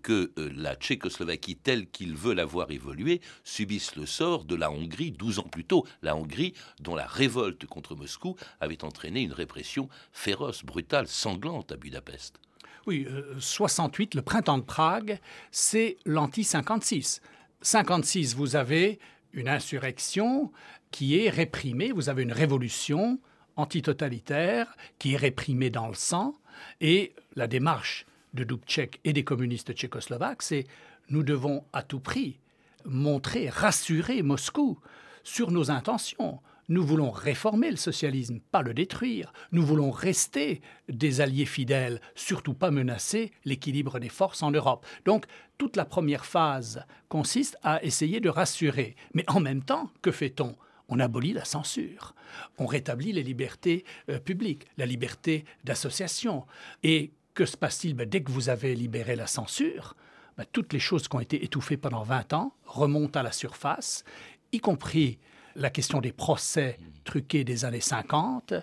que 0.02 0.32
la 0.36 0.74
Tchécoslovaquie 0.74 1.56
telle 1.56 1.87
qu'ils 1.92 2.14
veulent 2.14 2.40
avoir 2.40 2.70
évolué 2.70 3.20
subissent 3.44 3.96
le 3.96 4.06
sort 4.06 4.44
de 4.44 4.54
la 4.54 4.70
Hongrie 4.70 5.10
12 5.10 5.40
ans 5.40 5.48
plus 5.50 5.64
tôt. 5.64 5.86
La 6.02 6.16
Hongrie 6.16 6.54
dont 6.80 6.94
la 6.94 7.06
révolte 7.06 7.66
contre 7.66 7.94
Moscou 7.94 8.36
avait 8.60 8.84
entraîné 8.84 9.22
une 9.22 9.32
répression 9.32 9.88
féroce, 10.12 10.64
brutale, 10.64 11.08
sanglante 11.08 11.72
à 11.72 11.76
Budapest. 11.76 12.40
Oui, 12.86 13.06
68, 13.38 14.14
euh, 14.14 14.18
le 14.18 14.22
printemps 14.22 14.58
de 14.58 14.62
Prague, 14.62 15.20
c'est 15.50 15.98
l'anti-56. 16.06 17.20
56, 17.60 18.34
vous 18.34 18.56
avez 18.56 18.98
une 19.32 19.48
insurrection 19.48 20.52
qui 20.90 21.18
est 21.18 21.28
réprimée, 21.28 21.92
vous 21.92 22.08
avez 22.08 22.22
une 22.22 22.32
révolution 22.32 23.20
antitotalitaire 23.56 24.74
qui 24.98 25.14
est 25.14 25.18
réprimée 25.18 25.70
dans 25.70 25.88
le 25.88 25.94
sang, 25.94 26.34
et 26.80 27.14
la 27.34 27.46
démarche 27.46 28.06
de 28.34 28.44
Dubček 28.44 29.00
et 29.04 29.12
des 29.12 29.24
communistes 29.24 29.72
tchécoslovaques, 29.72 30.42
c'est 30.42 30.66
nous 31.10 31.22
devons 31.22 31.64
à 31.72 31.82
tout 31.82 32.00
prix 32.00 32.38
montrer, 32.84 33.48
rassurer 33.48 34.22
Moscou 34.22 34.78
sur 35.22 35.50
nos 35.50 35.70
intentions. 35.70 36.40
Nous 36.70 36.84
voulons 36.84 37.10
réformer 37.10 37.70
le 37.70 37.76
socialisme, 37.76 38.40
pas 38.52 38.60
le 38.60 38.74
détruire. 38.74 39.32
Nous 39.52 39.64
voulons 39.64 39.90
rester 39.90 40.60
des 40.88 41.22
alliés 41.22 41.46
fidèles, 41.46 42.00
surtout 42.14 42.52
pas 42.52 42.70
menacer 42.70 43.32
l'équilibre 43.46 43.98
des 43.98 44.10
forces 44.10 44.42
en 44.42 44.50
Europe. 44.50 44.84
Donc, 45.06 45.24
toute 45.56 45.76
la 45.76 45.86
première 45.86 46.26
phase 46.26 46.84
consiste 47.08 47.56
à 47.62 47.82
essayer 47.82 48.20
de 48.20 48.28
rassurer. 48.28 48.96
Mais 49.14 49.24
en 49.28 49.40
même 49.40 49.62
temps, 49.62 49.90
que 50.02 50.10
fait-on? 50.10 50.56
On 50.90 51.00
abolit 51.00 51.34
la 51.34 51.44
censure, 51.44 52.14
on 52.56 52.64
rétablit 52.64 53.12
les 53.12 53.22
libertés 53.22 53.84
euh, 54.08 54.18
publiques, 54.18 54.66
la 54.78 54.86
liberté 54.86 55.44
d'association. 55.64 56.46
Et 56.82 57.12
que 57.34 57.44
se 57.44 57.58
passe-t-il? 57.58 57.94
Ben, 57.94 58.08
Dès 58.08 58.22
que 58.22 58.32
vous 58.32 58.48
avez 58.48 58.74
libéré 58.74 59.14
la 59.14 59.26
censure, 59.26 59.94
bah, 60.38 60.44
toutes 60.50 60.72
les 60.72 60.78
choses 60.78 61.08
qui 61.08 61.16
ont 61.16 61.20
été 61.20 61.44
étouffées 61.44 61.76
pendant 61.76 62.04
20 62.04 62.32
ans 62.32 62.54
remontent 62.64 63.18
à 63.18 63.24
la 63.24 63.32
surface, 63.32 64.04
y 64.52 64.60
compris 64.60 65.18
la 65.56 65.68
question 65.68 66.00
des 66.00 66.12
procès 66.12 66.78
truqués 67.04 67.42
des 67.42 67.64
années 67.64 67.80
50, 67.80 68.54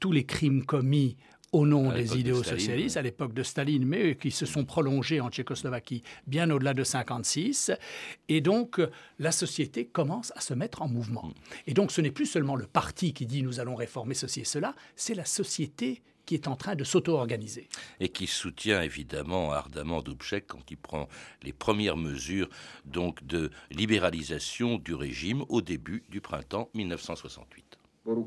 tous 0.00 0.10
les 0.10 0.24
crimes 0.24 0.64
commis 0.64 1.16
au 1.52 1.66
nom 1.66 1.92
des 1.92 2.16
idéaux 2.18 2.42
socialistes 2.42 2.96
à 2.96 3.02
l'époque 3.02 3.32
de 3.32 3.42
Staline, 3.42 3.84
mais 3.84 4.16
qui 4.16 4.30
se 4.30 4.46
sont 4.46 4.64
prolongés 4.64 5.20
en 5.20 5.30
Tchécoslovaquie 5.30 6.02
bien 6.26 6.50
au-delà 6.50 6.74
de 6.74 6.84
56. 6.84 7.72
Et 8.28 8.40
donc, 8.40 8.80
la 9.18 9.32
société 9.32 9.84
commence 9.86 10.32
à 10.36 10.40
se 10.40 10.54
mettre 10.54 10.82
en 10.82 10.88
mouvement. 10.88 11.26
Mm. 11.26 11.34
Et 11.68 11.74
donc, 11.74 11.92
ce 11.92 12.00
n'est 12.00 12.10
plus 12.10 12.26
seulement 12.26 12.56
le 12.56 12.66
parti 12.66 13.12
qui 13.12 13.26
dit 13.26 13.42
nous 13.42 13.60
allons 13.60 13.74
réformer 13.74 14.14
ceci 14.14 14.40
et 14.40 14.44
cela, 14.44 14.74
c'est 14.96 15.14
la 15.14 15.24
société 15.24 16.02
qui 16.30 16.36
est 16.36 16.46
en 16.46 16.54
train 16.54 16.76
de 16.76 16.84
s'auto-organiser. 16.84 17.68
Et 17.98 18.08
qui 18.08 18.28
soutient 18.28 18.82
évidemment 18.82 19.50
ardemment 19.50 20.00
Dubček 20.00 20.46
quand 20.46 20.70
il 20.70 20.76
prend 20.76 21.08
les 21.42 21.52
premières 21.52 21.96
mesures 21.96 22.48
donc 22.84 23.26
de 23.26 23.50
libéralisation 23.72 24.78
du 24.78 24.94
régime 24.94 25.42
au 25.48 25.60
début 25.60 26.04
du 26.08 26.20
printemps 26.20 26.68
1968. 26.74 27.78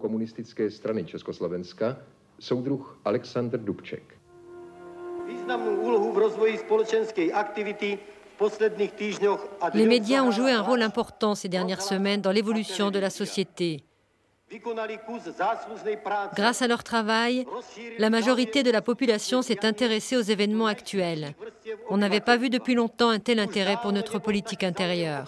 komunistické 0.01 0.69
strany 0.69 1.05
Československa, 1.05 1.97
soudruh 2.39 2.83
Alexander 3.05 3.57
Dubček. 3.57 4.03
Les 9.73 9.85
médias 9.85 10.23
ont 10.23 10.31
joué 10.31 10.51
un 10.51 10.61
rôle 10.61 10.81
important 10.81 11.35
ces 11.35 11.47
dernières 11.47 11.81
semaines 11.81 12.19
dans 12.19 12.33
l'évolution 12.33 12.91
de 12.91 12.99
la 12.99 13.09
société. 13.09 13.85
Grâce 16.35 16.61
à 16.61 16.67
leur 16.67 16.83
travail, 16.83 17.45
la 17.97 18.09
majorité 18.09 18.63
de 18.63 18.71
la 18.71 18.81
population 18.81 19.41
s'est 19.41 19.65
intéressée 19.65 20.15
aux 20.17 20.21
événements 20.21 20.67
actuels. 20.67 21.33
On 21.89 21.97
n'avait 21.97 22.19
pas 22.19 22.37
vu 22.37 22.49
depuis 22.49 22.75
longtemps 22.75 23.09
un 23.09 23.19
tel 23.19 23.39
intérêt 23.39 23.77
pour 23.81 23.91
notre 23.91 24.19
politique 24.19 24.63
intérieure. 24.63 25.25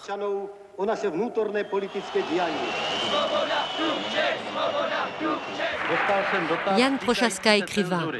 Jan 6.78 6.96
Prochaska, 7.00 7.56
écrivain. 7.56 8.10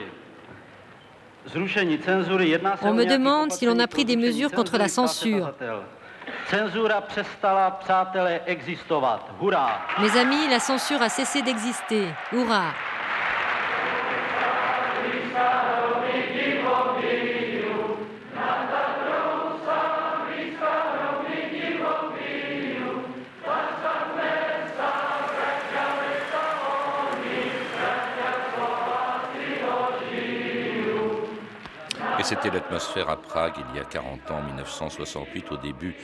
On 2.82 2.94
me 2.94 3.04
demande 3.04 3.52
si 3.52 3.66
l'on 3.66 3.78
a 3.78 3.86
pris 3.86 4.04
des 4.04 4.16
mesures 4.16 4.50
contre 4.50 4.78
la 4.78 4.88
censure. 4.88 5.52
Mes 10.00 10.16
amis, 10.16 10.46
la 10.48 10.60
censure 10.60 11.02
a 11.02 11.08
cessé 11.08 11.42
d'exister. 11.42 12.06
Hurrah 12.32 12.72
c'était 32.26 32.50
l'atmosphère 32.50 33.08
à 33.08 33.16
Prague 33.16 33.54
il 33.70 33.76
y 33.76 33.78
a 33.78 33.84
40 33.84 34.32
ans, 34.32 34.42
1968, 34.42 35.52
au 35.52 35.56
début 35.58 35.94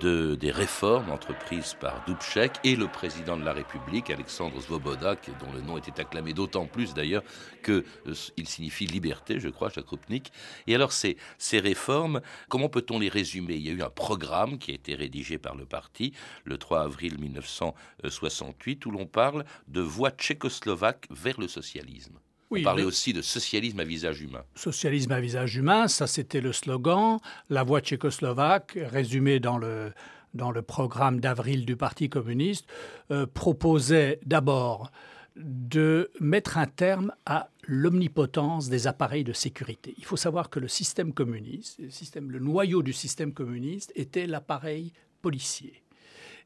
de, 0.00 0.34
des 0.34 0.50
réformes 0.50 1.12
entreprises 1.12 1.76
par 1.78 2.04
Dubček 2.06 2.54
et 2.64 2.74
le 2.74 2.88
président 2.88 3.36
de 3.36 3.44
la 3.44 3.52
République, 3.52 4.10
Alexandre 4.10 4.60
Svoboda, 4.60 5.14
dont 5.38 5.52
le 5.52 5.60
nom 5.60 5.78
était 5.78 6.00
acclamé 6.00 6.32
d'autant 6.32 6.66
plus 6.66 6.92
d'ailleurs 6.92 7.22
qu'il 7.62 7.84
euh, 8.08 8.14
signifie 8.44 8.86
liberté, 8.86 9.38
je 9.38 9.48
crois, 9.48 9.70
Krupnik. 9.70 10.32
Et 10.66 10.74
alors 10.74 10.90
ces 10.90 11.16
réformes, 11.52 12.20
comment 12.48 12.68
peut-on 12.68 12.98
les 12.98 13.08
résumer? 13.08 13.54
Il 13.54 13.62
y 13.64 13.70
a 13.70 13.72
eu 13.72 13.82
un 13.82 13.90
programme 13.90 14.58
qui 14.58 14.72
a 14.72 14.74
été 14.74 14.96
rédigé 14.96 15.38
par 15.38 15.54
le 15.54 15.66
parti 15.66 16.12
le 16.42 16.58
3 16.58 16.80
avril 16.80 17.16
1968 17.20 18.86
où 18.86 18.90
l'on 18.90 19.06
parle 19.06 19.44
de 19.68 19.82
voie 19.82 20.10
tchécoslovaque 20.10 21.06
vers 21.10 21.38
le 21.38 21.46
socialisme. 21.46 22.18
Oui, 22.50 22.62
On 22.62 22.64
parlait 22.64 22.82
aussi 22.82 23.12
de 23.12 23.22
socialisme 23.22 23.78
à 23.78 23.84
visage 23.84 24.20
humain. 24.20 24.42
Socialisme 24.56 25.12
à 25.12 25.20
visage 25.20 25.56
humain, 25.56 25.86
ça 25.86 26.08
c'était 26.08 26.40
le 26.40 26.52
slogan. 26.52 27.18
La 27.48 27.62
voix 27.62 27.80
tchécoslovaque, 27.80 28.76
résumée 28.76 29.38
dans 29.38 29.56
le, 29.56 29.92
dans 30.34 30.50
le 30.50 30.62
programme 30.62 31.20
d'avril 31.20 31.64
du 31.64 31.76
Parti 31.76 32.08
communiste, 32.08 32.66
euh, 33.12 33.26
proposait 33.26 34.18
d'abord 34.26 34.90
de 35.36 36.10
mettre 36.18 36.58
un 36.58 36.66
terme 36.66 37.12
à 37.24 37.48
l'omnipotence 37.66 38.68
des 38.68 38.88
appareils 38.88 39.24
de 39.24 39.32
sécurité. 39.32 39.94
Il 39.98 40.04
faut 40.04 40.16
savoir 40.16 40.50
que 40.50 40.58
le 40.58 40.66
système 40.68 41.12
communiste, 41.12 41.78
le, 41.78 41.90
système, 41.90 42.32
le 42.32 42.40
noyau 42.40 42.82
du 42.82 42.92
système 42.92 43.32
communiste 43.32 43.92
était 43.94 44.26
l'appareil 44.26 44.92
policier. 45.22 45.82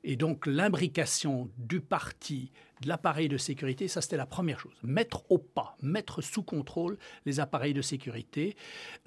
Et 0.05 0.17
donc 0.17 0.47
l'imbrication 0.47 1.49
du 1.57 1.81
parti 1.81 2.51
de 2.81 2.89
l'appareil 2.89 3.29
de 3.29 3.37
sécurité, 3.37 3.89
ça 3.89 4.01
c'était 4.01 4.17
la 4.17 4.27
première 4.27 4.59
chose. 4.59 4.73
Mettre 4.83 5.23
au 5.31 5.39
pas, 5.39 5.77
mettre 5.83 6.23
sous 6.23 6.43
contrôle 6.43 6.99
les 7.27 7.41
appareils 7.41 7.75
de 7.75 7.83
sécurité, 7.83 8.57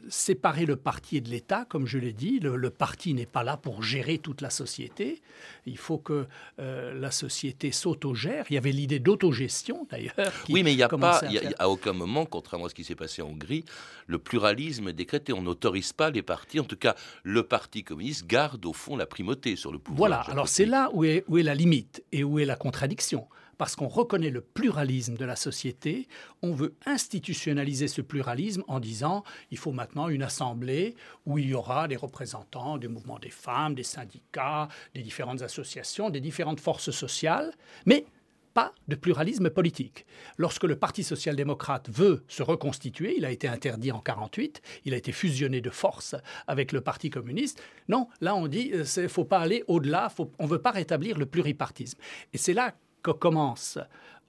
séparer 0.09 0.65
le 0.65 0.75
parti 0.75 1.17
et 1.17 1.21
de 1.21 1.29
l'État, 1.29 1.65
comme 1.65 1.86
je 1.86 1.97
l'ai 1.97 2.13
dit. 2.13 2.39
Le, 2.39 2.69
parti 2.69 3.13
n'est 3.13 3.25
pas 3.25 3.43
là 3.43 3.57
pour 3.57 3.83
gérer 3.83 4.17
toute 4.17 4.41
la 4.41 4.50
société. 4.50 5.21
Il 5.65 5.77
faut 5.77 5.97
que 5.97 6.27
euh, 6.59 6.93
la 7.00 7.12
société 7.12 7.71
s'autogère. 7.71 8.45
Il 8.50 8.53
y 8.53 8.57
avait 8.57 8.71
l'idée 8.71 9.00
d'autogestion 9.00 9.88
d'ailleurs. 9.89 10.13
Oui, 10.50 10.63
mais 10.63 10.74
il 10.74 10.77
n'y 10.77 10.83
a 10.83 10.89
pas, 10.89 11.19
a, 11.19 11.29
à 11.59 11.69
aucun 11.69 11.93
moment, 11.93 12.25
contrairement 12.25 12.65
à 12.65 12.69
ce 12.69 12.75
qui 12.75 12.83
s'est 12.83 12.95
passé 12.95 13.21
en 13.21 13.27
Hongrie, 13.27 13.65
le 14.05 14.19
pluralisme 14.19 14.88
est 14.88 14.93
décrété. 14.93 15.33
On 15.33 15.41
n'autorise 15.41 15.93
pas 15.93 16.09
les 16.09 16.21
partis. 16.21 16.59
En 16.59 16.63
tout 16.63 16.77
cas, 16.77 16.95
le 17.24 17.43
Parti 17.43 17.83
communiste 17.83 18.27
garde 18.27 18.65
au 18.65 18.74
fond 18.74 18.95
la 18.95 19.05
primauté 19.05 19.55
sur 19.55 19.71
le 19.71 19.79
pouvoir. 19.79 19.97
Voilà, 19.97 20.21
alors 20.21 20.47
c'est 20.47 20.65
là 20.65 20.89
où 20.93 21.03
est, 21.03 21.24
où 21.27 21.38
est 21.38 21.43
la 21.43 21.55
limite 21.55 22.03
et 22.12 22.24
où 22.24 22.39
est 22.39 22.45
la 22.45 22.55
contradiction 22.55 23.27
parce 23.57 23.75
qu'on 23.75 23.87
reconnaît 23.87 24.29
le 24.29 24.41
pluralisme 24.41 25.15
de 25.15 25.25
la 25.25 25.35
société, 25.35 26.07
on 26.41 26.53
veut 26.53 26.75
institutionnaliser 26.85 27.87
ce 27.87 28.01
pluralisme 28.01 28.63
en 28.67 28.79
disant 28.79 29.23
il 29.51 29.57
faut 29.57 29.71
maintenant 29.71 30.09
une 30.09 30.23
assemblée 30.23 30.95
où 31.25 31.37
il 31.37 31.49
y 31.49 31.53
aura 31.53 31.87
des 31.87 31.95
représentants 31.95 32.77
des 32.77 32.87
mouvements 32.87 33.19
des 33.19 33.29
femmes, 33.29 33.75
des 33.75 33.83
syndicats, 33.83 34.67
des 34.93 35.01
différentes 35.01 35.41
associations, 35.41 36.09
des 36.09 36.19
différentes 36.19 36.59
forces 36.59 36.91
sociales, 36.91 37.53
mais 37.85 38.05
pas 38.53 38.73
de 38.87 38.95
pluralisme 38.95 39.51
politique. 39.51 40.07
Lorsque 40.37 40.63
le 40.63 40.75
Parti 40.75 41.03
social-démocrate 41.03 41.89
veut 41.91 42.23
se 42.27 42.41
reconstituer, 42.41 43.15
il 43.15 43.23
a 43.23 43.29
été 43.29 43.47
interdit 43.47 43.91
en 43.91 43.99
48, 43.99 44.63
il 44.85 44.95
a 44.95 44.97
été 44.97 45.11
fusionné 45.11 45.61
de 45.61 45.69
force 45.69 46.15
avec 46.47 46.71
le 46.71 46.81
Parti 46.81 47.11
communiste. 47.11 47.61
Non, 47.87 48.07
là 48.19 48.35
on 48.35 48.47
dit 48.47 48.71
il 48.73 48.79
euh, 48.79 49.07
faut 49.07 49.25
pas 49.25 49.39
aller 49.39 49.63
au-delà, 49.67 50.11
on 50.39 50.45
ne 50.45 50.49
veut 50.49 50.61
pas 50.61 50.71
rétablir 50.71 51.19
le 51.19 51.27
pluripartisme. 51.27 51.99
Et 52.33 52.39
c'est 52.39 52.53
là 52.53 52.73
commence, 53.13 53.79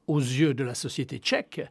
aux 0.07 0.21
yeux 0.21 0.55
de 0.55 0.65
la 0.65 0.75
société 0.75 1.19
tchèque, 1.19 1.63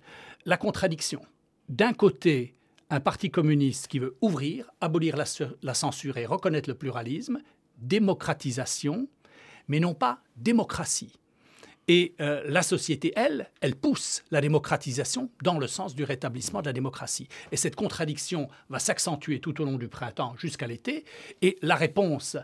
la 0.46 0.58
contradiction. 0.58 1.22
D'un 1.70 1.94
côté, 1.94 2.56
un 2.90 3.00
parti 3.00 3.30
communiste 3.30 3.88
qui 3.88 4.00
veut 4.00 4.16
ouvrir, 4.22 4.72
abolir 4.80 5.18
la, 5.18 5.26
la, 5.62 5.74
censure 5.74 6.18
et 6.18 6.26
reconnaître 6.26 6.70
le 6.70 6.76
pluralisme, 6.76 7.42
démocratisation, 7.80 9.08
mais 9.68 9.80
non 9.80 9.94
pas 9.94 10.22
démocratie. 10.38 11.20
Et 11.90 12.16
euh, 12.20 12.44
la 12.46 12.64
société, 12.64 13.14
elle, 13.16 13.50
elle 13.62 13.76
pousse 13.76 14.24
la 14.30 14.42
démocratisation 14.42 15.30
dans 15.42 15.58
le 15.58 15.68
sens 15.68 15.96
du 15.96 16.04
rétablissement 16.04 16.62
de 16.62 16.66
la 16.68 16.74
démocratie. 16.74 17.30
Et 17.52 17.58
cette 17.58 17.76
contradiction 17.76 18.50
va 18.70 18.80
s'accentuer 18.80 19.40
tout 19.40 19.62
au 19.62 19.66
long 19.66 19.78
du 19.78 19.88
printemps 19.88 20.36
jusqu'à 20.38 20.68
l'été. 20.68 21.06
Et 21.42 21.58
la 21.62 21.76
réponse 21.76 22.38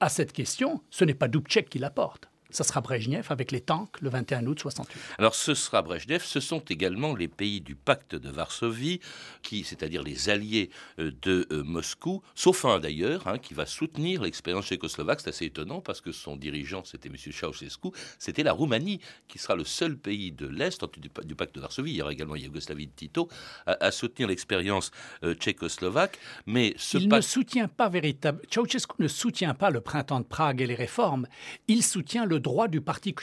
à 0.00 0.08
cette 0.10 0.32
question, 0.32 0.82
ce 0.90 1.04
n'est 1.04 1.14
pas 1.14 1.28
Dubček 1.28 1.70
qui 1.70 1.78
l'apporte 1.78 2.30
ça 2.50 2.64
sera 2.64 2.80
Brejnev 2.80 3.26
avec 3.30 3.52
les 3.52 3.60
tanks 3.60 4.00
le 4.00 4.10
21 4.10 4.46
août 4.46 4.60
68. 4.60 5.00
Alors 5.18 5.34
ce 5.34 5.54
sera 5.54 5.82
Brejnev, 5.82 6.22
ce 6.24 6.40
sont 6.40 6.60
également 6.60 7.14
les 7.14 7.28
pays 7.28 7.60
du 7.60 7.74
pacte 7.74 8.14
de 8.14 8.30
Varsovie, 8.30 9.00
qui, 9.42 9.64
c'est-à-dire 9.64 10.02
les 10.02 10.28
alliés 10.28 10.70
euh, 10.98 11.12
de 11.22 11.46
euh, 11.52 11.62
Moscou, 11.62 12.22
sauf 12.34 12.64
un 12.64 12.80
d'ailleurs, 12.80 13.26
hein, 13.26 13.38
qui 13.38 13.54
va 13.54 13.66
soutenir 13.66 14.22
l'expérience 14.22 14.66
tchécoslovaque. 14.66 15.20
C'est 15.20 15.30
assez 15.30 15.46
étonnant 15.46 15.80
parce 15.80 16.00
que 16.00 16.12
son 16.12 16.36
dirigeant, 16.36 16.84
c'était 16.84 17.08
M. 17.08 17.16
Ceausescu, 17.16 17.88
c'était 18.18 18.42
la 18.42 18.52
Roumanie, 18.52 19.00
qui 19.28 19.38
sera 19.38 19.56
le 19.56 19.64
seul 19.64 19.96
pays 19.96 20.32
de 20.32 20.46
l'Est 20.46 20.84
du, 20.98 21.34
pacte 21.34 21.54
de 21.54 21.60
Varsovie, 21.60 21.92
il 21.92 21.96
y 21.96 22.02
aura 22.02 22.12
également 22.12 22.36
Yougoslavie 22.36 22.86
de 22.86 22.92
Tito, 22.92 23.28
à, 23.66 23.90
soutenir 23.90 24.28
l'expérience 24.28 24.90
euh, 25.24 25.34
tchécoslovaque. 25.34 26.18
Mais 26.46 26.74
ce 26.76 26.98
il 26.98 27.08
ne 27.08 27.20
soutient 27.20 27.68
pas 27.68 27.88
véritablement, 27.88 28.42
Ceausescu 28.50 28.94
ne 28.98 29.08
soutient 29.08 29.54
pas 29.54 29.70
le 29.70 29.80
printemps 29.80 30.20
de 30.20 30.24
Prague 30.24 30.60
et 30.60 30.66
les 30.66 30.74
réformes, 30.74 31.26
il 31.68 31.82
soutient 31.82 32.24
le 32.24 32.39
droit 32.40 32.68
du 32.68 32.80
Parti 32.80 33.14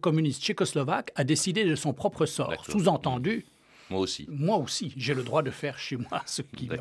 communiste 0.00 0.42
tchécoslovaque 0.42 1.10
à 1.14 1.24
décider 1.24 1.64
de 1.64 1.74
son 1.74 1.92
propre 1.92 2.26
sort. 2.26 2.64
Sous-entendu, 2.66 3.44
moi 3.90 4.00
aussi. 4.00 4.26
Moi 4.28 4.56
aussi, 4.56 4.92
j'ai 4.96 5.14
le 5.14 5.22
droit 5.22 5.42
de 5.42 5.50
faire 5.50 5.78
chez 5.78 5.96
moi 5.96 6.22
ce 6.26 6.42
qui 6.42 6.68
me 6.68 6.78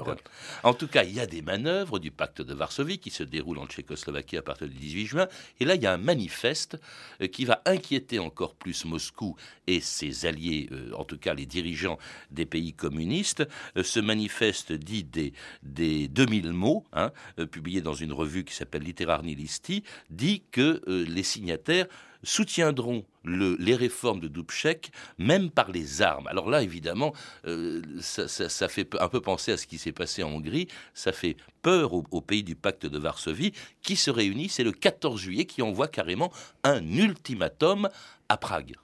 En 0.63 0.73
tout 0.73 0.87
cas, 0.87 1.03
il 1.03 1.13
y 1.13 1.19
a 1.19 1.25
des 1.25 1.41
manœuvres 1.41 1.99
du 1.99 2.11
pacte 2.11 2.41
de 2.41 2.53
Varsovie 2.53 2.99
qui 2.99 3.09
se 3.09 3.23
déroulent 3.23 3.59
en 3.59 3.67
Tchécoslovaquie 3.67 4.37
à 4.37 4.41
partir 4.41 4.67
du 4.67 4.75
18 4.75 5.05
juin. 5.05 5.27
Et 5.59 5.65
là, 5.65 5.75
il 5.75 5.81
y 5.81 5.85
a 5.85 5.93
un 5.93 5.97
manifeste 5.97 6.79
euh, 7.21 7.27
qui 7.27 7.45
va 7.45 7.61
inquiéter 7.65 8.19
encore 8.19 8.55
plus 8.55 8.85
Moscou 8.85 9.35
et 9.67 9.79
ses 9.79 10.25
alliés, 10.25 10.69
euh, 10.71 10.91
en 10.93 11.03
tout 11.03 11.17
cas 11.17 11.33
les 11.33 11.45
dirigeants 11.45 11.97
des 12.31 12.45
pays 12.45 12.73
communistes. 12.73 13.47
Euh, 13.77 13.83
ce 13.83 13.99
manifeste 13.99 14.73
dit 14.73 15.03
des, 15.03 15.33
des 15.63 16.07
2000 16.07 16.51
mots, 16.51 16.85
hein, 16.93 17.11
publié 17.51 17.81
dans 17.81 17.93
une 17.93 18.11
revue 18.11 18.43
qui 18.43 18.53
s'appelle 18.53 18.83
Literarni 18.83 19.35
Listi, 19.35 19.83
dit 20.09 20.43
que 20.51 20.81
les 20.87 21.23
signataires 21.23 21.87
soutiendront 22.23 23.05
les 23.23 23.75
réformes 23.75 24.19
de 24.19 24.27
Dubček, 24.27 24.91
même 25.17 25.49
par 25.49 25.71
les 25.71 26.01
armes. 26.01 26.27
Alors 26.27 26.49
là, 26.49 26.63
évidemment, 26.63 27.13
euh, 27.45 27.81
ça, 27.99 28.67
fait 28.69 28.95
un 28.99 29.09
peu 29.09 29.21
penser 29.21 29.51
à 29.51 29.57
ce 29.57 29.67
qui 29.67 29.77
s'est 29.77 29.91
passé 29.91 30.23
en 30.23 30.29
Hongrie, 30.29 30.67
ça 30.93 31.11
fait 31.11 31.35
peur 31.61 31.93
aux, 31.93 32.21
pays 32.21 32.43
du 32.43 32.55
pacte 32.55 32.85
de 32.85 32.97
Varsovie, 32.97 33.53
qui 33.81 33.95
se 33.95 34.09
réunissent, 34.09 34.53
c'est 34.53 34.63
le 34.63 34.71
14 34.71 35.19
juillet, 35.19 35.45
qui 35.45 35.61
envoie 35.61 35.87
carrément 35.87 36.31
un 36.63 36.81
ultimatum 36.83 37.89
à 38.29 38.37
Prague. 38.37 38.75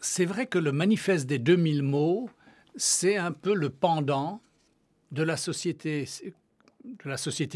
C'est 0.00 0.24
vrai 0.24 0.46
que 0.46 0.58
le 0.58 0.72
manifeste 0.72 1.26
des 1.26 1.38
2000 1.38 1.82
mots, 1.82 2.28
c'est 2.74 3.16
un 3.16 3.32
peu 3.32 3.54
le 3.54 3.70
pendant 3.70 4.40
de 5.12 5.22
la 5.22 5.36
société 5.36 6.06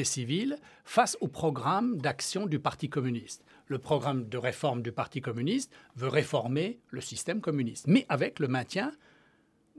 civile 0.05 0.59
face 0.85 1.17
au 1.21 1.27
programme 1.27 1.97
d'action 1.99 2.47
du 2.47 2.61
Parti 2.61 2.89
communiste 2.89 3.43
le 3.67 3.79
programme 3.79 4.29
de 4.29 4.39
réforme 4.39 4.83
du 4.83 4.93
Parti 4.93 5.21
communiste 5.21 5.73
veut 5.97 6.09
réformer 6.09 6.79
le 6.91 7.01
système 7.01 7.41
communiste, 7.41 7.87
mais 7.87 8.07
avec 8.09 8.39
le 8.39 8.49
maintien 8.49 8.93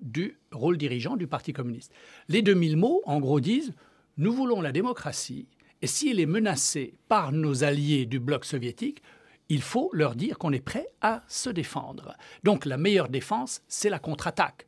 du 0.02 0.38
rôle 0.52 0.78
dirigeant 0.78 1.15
du 1.15 1.28
Parti 1.28 1.54
communiste. 1.54 1.91
Les 2.28 2.41
2000 2.41 2.78
mots, 2.78 3.02
en 3.06 3.19
gros, 3.19 3.39
disent 3.39 3.73
Nous 4.17 4.34
voulons 4.34 4.62
la 4.62 4.71
démocratie, 4.71 5.47
et 5.82 5.88
si 5.88 6.10
elle 6.10 6.19
est 6.19 6.26
menacée 6.26 6.95
par 7.08 7.32
nos 7.32 7.63
alliés 7.63 8.06
du 8.06 8.19
bloc 8.19 8.45
soviétique, 8.45 9.02
il 9.50 9.62
faut 9.62 9.89
leur 9.93 10.15
dire 10.15 10.38
qu'on 10.38 10.52
est 10.52 10.60
prêt 10.60 10.88
à 11.02 11.23
se 11.28 11.50
défendre. 11.50 12.15
Donc 12.43 12.65
la 12.65 12.78
meilleure 12.78 13.10
défense, 13.10 13.62
c'est 13.67 13.89
la 13.89 14.00
contre-attaque. 14.00 14.67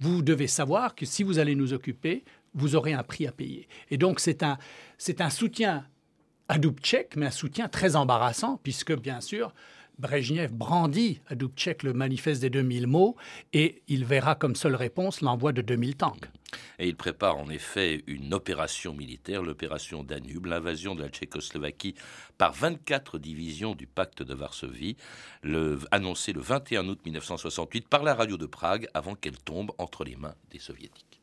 Vous 0.00 0.22
devez 0.22 0.46
savoir 0.46 0.94
que 0.94 1.04
si 1.04 1.22
vous 1.22 1.38
allez 1.38 1.54
nous 1.54 1.72
occuper, 1.72 2.24
vous 2.54 2.76
aurez 2.76 2.94
un 2.94 3.02
prix 3.02 3.26
à 3.26 3.32
payer. 3.32 3.68
Et 3.90 3.98
donc 3.98 4.20
c'est 4.20 4.42
un, 4.42 4.56
c'est 4.96 5.20
un 5.20 5.30
soutien 5.30 5.86
à 6.48 6.58
Dubček, 6.58 7.16
mais 7.16 7.26
un 7.26 7.30
soutien 7.30 7.68
très 7.68 7.96
embarrassant, 7.96 8.60
puisque 8.62 8.94
bien 8.94 9.20
sûr, 9.20 9.52
Brejnev 9.98 10.52
brandit 10.52 11.20
à 11.28 11.34
Dubček 11.34 11.82
le 11.82 11.94
manifeste 11.94 12.42
des 12.42 12.50
2000 12.50 12.86
mots 12.86 13.16
et 13.54 13.82
il 13.88 14.04
verra 14.04 14.34
comme 14.34 14.54
seule 14.54 14.74
réponse 14.74 15.22
l'envoi 15.22 15.52
de 15.52 15.62
2000 15.62 15.96
tanks. 15.96 16.28
Et 16.78 16.86
il 16.86 16.96
prépare 16.96 17.38
en 17.38 17.48
effet 17.48 18.04
une 18.06 18.34
opération 18.34 18.92
militaire, 18.92 19.42
l'opération 19.42 20.04
Danube, 20.04 20.46
l'invasion 20.46 20.94
de 20.94 21.02
la 21.02 21.08
Tchécoslovaquie 21.08 21.94
par 22.36 22.52
24 22.52 23.18
divisions 23.18 23.74
du 23.74 23.86
pacte 23.86 24.22
de 24.22 24.34
Varsovie, 24.34 24.96
le, 25.42 25.78
annoncée 25.90 26.34
le 26.34 26.40
21 26.40 26.88
août 26.88 27.00
1968 27.04 27.88
par 27.88 28.02
la 28.02 28.14
radio 28.14 28.36
de 28.36 28.46
Prague 28.46 28.88
avant 28.92 29.14
qu'elle 29.14 29.38
tombe 29.38 29.72
entre 29.78 30.04
les 30.04 30.16
mains 30.16 30.34
des 30.50 30.58
soviétiques. 30.58 31.20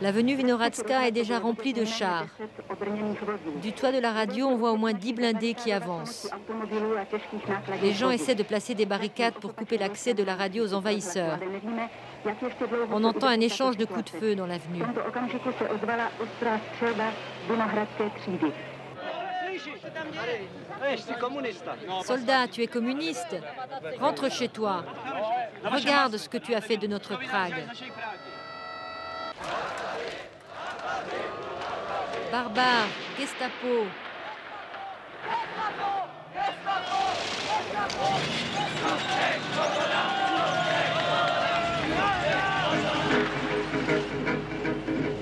L'avenue 0.00 0.34
Vinohradska 0.34 1.06
est 1.06 1.12
déjà 1.12 1.38
remplie 1.38 1.72
de 1.72 1.84
chars. 1.84 2.26
Du 3.62 3.72
toit 3.72 3.92
de 3.92 3.98
la 3.98 4.12
radio, 4.12 4.46
on 4.46 4.56
voit 4.56 4.72
au 4.72 4.76
moins 4.76 4.92
10 4.92 5.12
blindés 5.14 5.54
qui 5.54 5.72
avancent. 5.72 6.30
Les 7.82 7.92
gens 7.92 8.10
essaient 8.10 8.34
de 8.34 8.42
placer 8.42 8.74
des 8.74 8.86
barricades 8.86 9.34
pour 9.34 9.54
couper 9.54 9.78
l'accès 9.78 10.14
de 10.14 10.22
la 10.22 10.34
radio 10.34 10.64
aux 10.64 10.74
envahisseurs. 10.74 11.38
On 12.90 13.04
entend 13.04 13.28
un 13.28 13.40
échange 13.40 13.76
de 13.76 13.84
coups 13.84 14.12
de 14.12 14.18
feu 14.18 14.34
dans 14.34 14.46
l'avenue. 14.46 14.82
Soldat, 22.04 22.48
tu 22.48 22.62
es 22.62 22.66
communiste 22.66 23.36
Rentre 24.00 24.30
chez 24.30 24.48
toi. 24.48 24.84
Regarde 25.64 26.16
ce 26.16 26.28
que 26.28 26.38
tu 26.38 26.54
as 26.54 26.60
fait 26.60 26.76
de 26.76 26.86
notre 26.86 27.16
Prague. 27.18 27.64
Barbare, 32.32 32.88
Gestapo. 33.16 33.86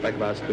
Tak 0.02 0.14
vás 0.18 0.40
tu 0.40 0.52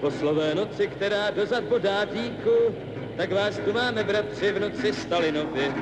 po 0.00 0.10
slové 0.10 0.54
noci, 0.54 0.86
která 0.86 1.30
dozad 1.30 1.64
bodá 1.64 2.04
díku, 2.04 2.74
tak 3.16 3.32
vás 3.32 3.58
tu 3.58 3.72
máme, 3.72 4.04
bratři, 4.04 4.52
v 4.52 4.60
noci 4.60 4.92
Stalinovi. 4.92 5.74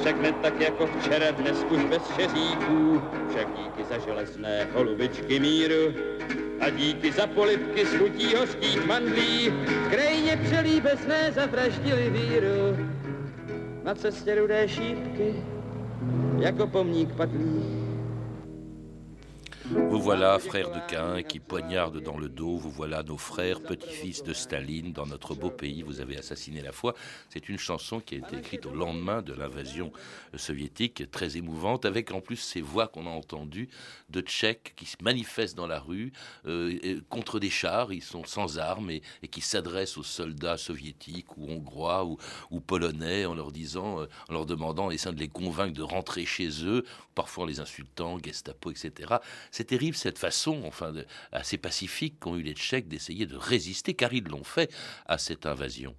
Však 0.00 0.20
ne 0.20 0.32
tak 0.32 0.60
jako 0.60 0.86
včera, 0.86 1.30
dnes 1.30 1.64
už 1.70 1.84
bez 1.84 2.02
šeříků, 2.16 3.02
však 3.30 3.48
díky 3.56 3.84
za 3.84 3.98
železné 3.98 4.66
holubičky 4.72 5.40
míru 5.40 5.94
a 6.60 6.70
díky 6.70 7.12
za 7.12 7.26
polipky 7.26 7.86
z 7.86 7.94
chutí 7.94 8.34
hořkých 8.34 8.86
mandlí, 8.86 9.52
krajně 9.90 10.36
přelíbesné 10.36 11.32
zavraždili 11.32 12.10
víru. 12.10 12.88
Na 13.84 13.94
cestě 13.94 14.34
rudé 14.34 14.68
šípky, 14.68 15.34
jako 16.38 16.66
pomník 16.66 17.14
padlých. 17.14 17.85
Vous 19.68 20.00
voilà, 20.00 20.38
frères 20.38 20.70
de 20.70 20.78
Cain, 20.88 21.24
qui 21.24 21.40
poignardent 21.40 22.00
dans 22.00 22.18
le 22.18 22.28
dos. 22.28 22.56
Vous 22.56 22.70
voilà, 22.70 23.02
nos 23.02 23.18
frères, 23.18 23.60
petits-fils 23.60 24.22
de 24.22 24.32
Staline, 24.32 24.92
dans 24.92 25.06
notre 25.06 25.34
beau 25.34 25.50
pays. 25.50 25.82
Vous 25.82 26.00
avez 26.00 26.16
assassiné 26.16 26.62
la 26.62 26.70
foi. 26.70 26.94
C'est 27.30 27.48
une 27.48 27.58
chanson 27.58 27.98
qui 27.98 28.14
a 28.14 28.18
été 28.18 28.36
écrite 28.36 28.66
au 28.66 28.70
lendemain 28.70 29.22
de 29.22 29.32
l'invasion 29.32 29.90
soviétique, 30.36 31.10
très 31.10 31.36
émouvante, 31.36 31.84
avec 31.84 32.12
en 32.12 32.20
plus 32.20 32.36
ces 32.36 32.60
voix 32.60 32.86
qu'on 32.86 33.08
a 33.08 33.10
entendues 33.10 33.68
de 34.08 34.20
Tchèques 34.20 34.74
qui 34.76 34.86
se 34.86 34.98
manifestent 35.02 35.56
dans 35.56 35.66
la 35.66 35.80
rue 35.80 36.12
euh, 36.46 37.00
contre 37.08 37.40
des 37.40 37.50
chars. 37.50 37.92
Ils 37.92 38.04
sont 38.04 38.24
sans 38.24 38.60
armes 38.60 38.90
et, 38.90 39.02
qui 39.28 39.40
s'adressent 39.40 39.98
aux 39.98 40.04
soldats 40.04 40.58
soviétiques 40.58 41.36
ou 41.36 41.50
hongrois 41.50 42.04
ou, 42.04 42.60
polonais 42.60 43.26
en 43.26 43.34
leur 43.34 43.50
disant, 43.50 44.00
euh, 44.00 44.06
en 44.28 44.32
leur 44.32 44.46
demandant, 44.46 44.92
essayant 44.92 45.12
de 45.12 45.18
les 45.18 45.28
convaincre 45.28 45.74
de 45.74 45.82
rentrer 45.82 46.24
chez 46.24 46.64
eux, 46.64 46.84
parfois 47.16 47.44
en 47.44 47.46
les 47.46 47.58
insultant, 47.58 48.18
Gestapo, 48.22 48.70
etc. 48.70 49.16
C'est 49.56 49.64
terrible 49.64 49.96
cette 49.96 50.18
façon, 50.18 50.64
enfin, 50.66 50.92
assez 51.32 51.56
pacifique 51.56 52.20
qu'ont 52.20 52.36
eu 52.36 52.42
les 52.42 52.52
Tchèques 52.52 52.88
d'essayer 52.88 53.24
de 53.24 53.36
résister, 53.36 53.94
car 53.94 54.12
ils 54.12 54.24
l'ont 54.24 54.44
fait 54.44 54.70
à 55.06 55.16
cette 55.16 55.46
invasion. 55.46 55.96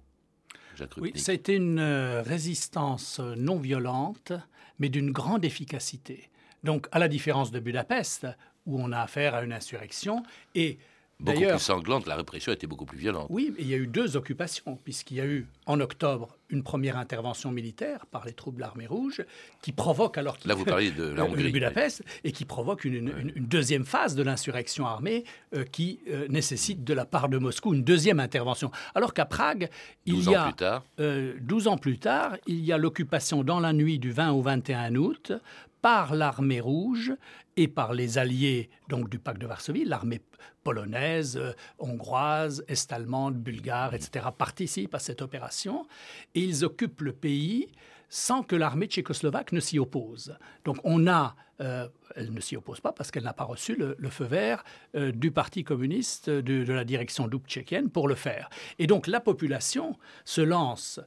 oui, 0.98 1.12
été 1.26 1.56
une 1.56 1.80
euh, 1.80 2.22
résistance 2.22 3.18
euh, 3.18 3.34
non 3.34 3.58
violente, 3.58 4.32
mais 4.78 4.88
d'une 4.88 5.10
grande 5.10 5.44
efficacité. 5.44 6.30
Donc, 6.62 6.86
à 6.92 7.00
la 7.00 7.08
différence 7.08 7.50
de 7.50 7.58
Budapest, 7.58 8.28
où 8.64 8.80
on 8.80 8.92
a 8.92 9.00
affaire 9.00 9.34
à 9.34 9.42
une 9.42 9.52
insurrection, 9.52 10.22
et 10.54 10.78
beaucoup 11.20 11.40
plus 11.40 11.58
sanglante, 11.58 12.06
la 12.06 12.16
répression 12.16 12.52
était 12.52 12.66
beaucoup 12.66 12.86
plus 12.86 12.98
violente. 12.98 13.26
Oui, 13.30 13.52
il 13.58 13.66
y 13.66 13.74
a 13.74 13.76
eu 13.76 13.86
deux 13.86 14.16
occupations, 14.16 14.78
puisqu'il 14.84 15.16
y 15.16 15.20
a 15.20 15.26
eu 15.26 15.46
en 15.66 15.80
octobre 15.80 16.38
une 16.50 16.62
première 16.62 16.96
intervention 16.96 17.50
militaire 17.50 18.06
par 18.06 18.24
les 18.24 18.32
troupes 18.32 18.56
de 18.56 18.60
l'armée 18.60 18.86
rouge 18.86 19.22
qui 19.60 19.72
provoque 19.72 20.16
alors 20.16 20.38
Là, 20.44 20.54
vous 20.54 20.64
de 20.64 21.14
la 21.14 21.24
Hongrie, 21.24 21.52
Budapest 21.52 22.02
et 22.24 22.32
qui 22.32 22.44
provoque 22.44 22.84
une, 22.84 23.32
deuxième 23.36 23.84
phase 23.84 24.14
de 24.14 24.22
l'insurrection 24.22 24.86
armée 24.86 25.24
euh, 25.54 25.64
qui 25.64 26.00
euh, 26.08 26.26
nécessite 26.28 26.84
de 26.84 26.94
la 26.94 27.04
part 27.04 27.28
de 27.28 27.38
Moscou 27.38 27.74
une 27.74 27.84
deuxième 27.84 28.20
intervention. 28.20 28.70
Alors 28.94 29.12
qu'à 29.12 29.26
Prague, 29.26 29.68
il 30.06 30.22
y 30.22 30.34
a 30.34 30.44
plus 30.44 30.54
tard. 30.54 30.84
12 30.98 31.00
euh, 31.00 31.70
ans 31.70 31.76
plus 31.76 31.98
tard, 31.98 32.36
il 32.46 32.64
y 32.64 32.72
a 32.72 32.78
l'occupation 32.78 33.44
dans 33.44 33.60
la 33.60 33.72
nuit 33.72 33.98
du 33.98 34.10
20 34.10 34.32
au 34.32 34.40
21 34.40 34.94
août 34.94 35.32
par 35.80 36.14
l'armée 36.14 36.60
rouge 36.60 37.12
et 37.56 37.68
par 37.68 37.92
les 37.92 38.18
alliés 38.18 38.70
donc 38.88 39.08
du 39.08 39.18
pacte 39.18 39.40
de 39.40 39.46
Varsovie, 39.46 39.84
l'armée 39.84 40.20
polonaise, 40.62 41.36
euh, 41.36 41.52
hongroise, 41.78 42.64
est-allemande, 42.68 43.36
bulgare, 43.36 43.94
etc., 43.94 44.26
participent 44.36 44.94
à 44.94 44.98
cette 44.98 45.22
opération 45.22 45.86
et 46.34 46.40
ils 46.40 46.64
occupent 46.64 47.00
le 47.00 47.12
pays 47.12 47.68
sans 48.08 48.42
que 48.42 48.56
l'armée 48.56 48.86
tchécoslovaque 48.86 49.52
ne 49.52 49.60
s'y 49.60 49.78
oppose. 49.78 50.36
Donc 50.64 50.78
on 50.84 51.06
a, 51.06 51.36
euh, 51.60 51.88
elle 52.16 52.32
ne 52.32 52.40
s'y 52.40 52.56
oppose 52.56 52.80
pas 52.80 52.92
parce 52.92 53.10
qu'elle 53.10 53.24
n'a 53.24 53.34
pas 53.34 53.44
reçu 53.44 53.76
le, 53.76 53.96
feu 54.08 54.24
vert 54.24 54.64
euh, 54.94 55.12
du 55.12 55.30
Parti 55.30 55.64
communiste, 55.64 56.30
de, 56.30 56.64
de 56.64 56.72
la 56.72 56.84
direction 56.84 57.28
tchéquienne 57.46 57.90
pour 57.90 58.08
le 58.08 58.14
faire. 58.14 58.48
Et 58.78 58.86
donc 58.86 59.06
la 59.06 59.20
population 59.20 59.96
se 60.24 60.40
lance 60.40 61.00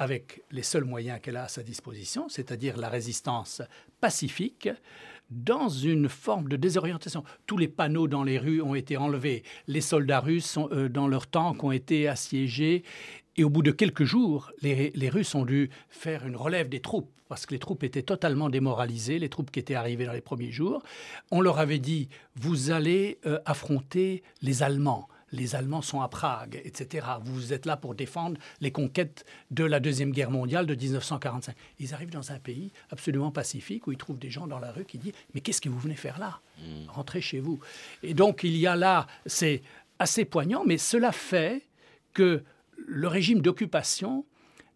avec 0.00 0.42
les 0.50 0.62
seuls 0.62 0.84
moyens 0.84 1.20
qu'elle 1.20 1.36
a 1.36 1.44
à 1.44 1.48
sa 1.48 1.62
disposition, 1.62 2.30
c'est-à-dire 2.30 2.78
la 2.78 2.88
résistance 2.88 3.60
pacifique, 4.00 4.70
dans 5.30 5.68
une 5.68 6.08
forme 6.08 6.48
de 6.48 6.56
désorientation. 6.56 7.22
Tous 7.46 7.58
les 7.58 7.68
panneaux 7.68 8.08
dans 8.08 8.24
les 8.24 8.38
rues 8.38 8.62
ont 8.62 8.74
été 8.74 8.96
enlevés, 8.96 9.42
les 9.68 9.82
soldats 9.82 10.20
russes 10.20 10.58
euh, 10.72 10.88
dans 10.88 11.06
leurs 11.06 11.26
tanks 11.26 11.62
ont 11.62 11.70
été 11.70 12.08
assiégés, 12.08 12.82
et 13.36 13.44
au 13.44 13.50
bout 13.50 13.62
de 13.62 13.70
quelques 13.70 14.04
jours, 14.04 14.50
les, 14.62 15.08
Russes 15.10 15.34
ont 15.34 15.44
dû 15.44 15.68
faire 15.90 16.26
une 16.26 16.34
relève 16.34 16.70
des 16.70 16.80
troupes, 16.80 17.12
parce 17.28 17.44
que 17.44 17.52
les 17.52 17.60
troupes 17.60 17.84
étaient 17.84 18.02
totalement 18.02 18.48
démoralisées, 18.48 19.18
les 19.18 19.28
troupes 19.28 19.50
qui 19.50 19.60
étaient 19.60 19.74
arrivées 19.74 20.06
dans 20.06 20.12
les 20.12 20.22
premiers 20.22 20.50
jours. 20.50 20.82
On 21.30 21.42
leur 21.42 21.58
avait 21.58 21.78
dit, 21.78 22.08
vous 22.36 22.70
allez 22.70 23.18
euh, 23.26 23.38
affronter 23.44 24.22
les 24.40 24.62
Allemands 24.62 25.08
les 25.32 25.54
Allemands 25.54 25.82
sont 25.82 26.00
à 26.00 26.08
Prague, 26.08 26.60
etc. 26.64 27.06
Vous 27.22 27.52
êtes 27.52 27.66
là 27.66 27.76
pour 27.76 27.94
défendre 27.94 28.38
les 28.60 28.70
conquêtes 28.70 29.24
de 29.50 29.64
la 29.64 29.80
Deuxième 29.80 30.12
Guerre 30.12 30.30
mondiale 30.30 30.66
de 30.66 30.74
1945. 30.74 31.54
Ils 31.78 31.94
arrivent 31.94 32.10
dans 32.10 32.32
un 32.32 32.38
pays 32.38 32.72
absolument 32.90 33.30
pacifique 33.30 33.86
où 33.86 33.92
ils 33.92 33.98
trouvent 33.98 34.18
des 34.18 34.30
gens 34.30 34.46
dans 34.46 34.58
la 34.58 34.72
rue 34.72 34.84
qui 34.84 34.98
disent 34.98 35.12
Mais 35.34 35.40
qu'est-ce 35.40 35.60
que 35.60 35.68
vous 35.68 35.78
venez 35.78 35.96
faire 35.96 36.18
là 36.18 36.40
hmm. 36.58 36.88
Rentrez 36.88 37.20
chez 37.20 37.40
vous. 37.40 37.60
Et 38.02 38.14
donc 38.14 38.42
il 38.42 38.56
y 38.56 38.66
a 38.66 38.76
là, 38.76 39.06
c'est 39.26 39.62
assez 39.98 40.24
poignant, 40.24 40.64
mais 40.64 40.78
cela 40.78 41.12
fait 41.12 41.66
que 42.12 42.42
le 42.86 43.08
régime 43.08 43.40
d'occupation 43.40 44.24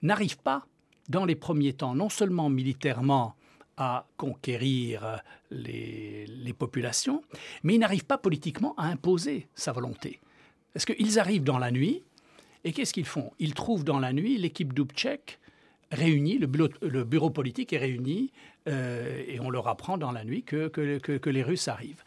n'arrive 0.02 0.38
pas, 0.38 0.66
dans 1.08 1.24
les 1.24 1.34
premiers 1.34 1.72
temps, 1.72 1.94
non 1.94 2.08
seulement 2.08 2.48
militairement, 2.48 3.34
à 3.76 4.06
conquérir 4.16 5.20
les, 5.50 6.26
les, 6.28 6.52
populations, 6.52 7.24
mais 7.64 7.74
il 7.74 7.78
n'arrive 7.78 8.04
pas 8.04 8.18
politiquement 8.18 8.74
à 8.76 8.86
imposer 8.86 9.48
sa 9.56 9.72
volonté. 9.72 10.20
Parce 10.74 10.84
qu'ils 10.84 11.18
arrivent 11.18 11.44
dans 11.44 11.58
la 11.58 11.70
nuit, 11.70 12.02
et 12.64 12.72
qu'est-ce 12.72 12.92
qu'ils 12.92 13.06
font? 13.06 13.32
Ils 13.38 13.54
trouvent 13.54 13.84
dans 13.84 14.00
la 14.00 14.12
nuit 14.12 14.36
l'équipe 14.36 14.74
Dubček 14.74 15.38
réunie, 15.92 16.38
le 16.38 17.04
bureau, 17.04 17.30
politique 17.30 17.72
est 17.72 17.78
réuni, 17.78 18.32
euh, 18.68 19.22
et 19.28 19.38
on 19.38 19.50
leur 19.50 19.68
apprend 19.68 19.96
dans 19.96 20.10
la 20.10 20.24
nuit 20.24 20.42
que, 20.42 20.68
que, 20.68 21.30
les 21.30 21.42
Russes 21.42 21.68
arrivent. 21.68 22.02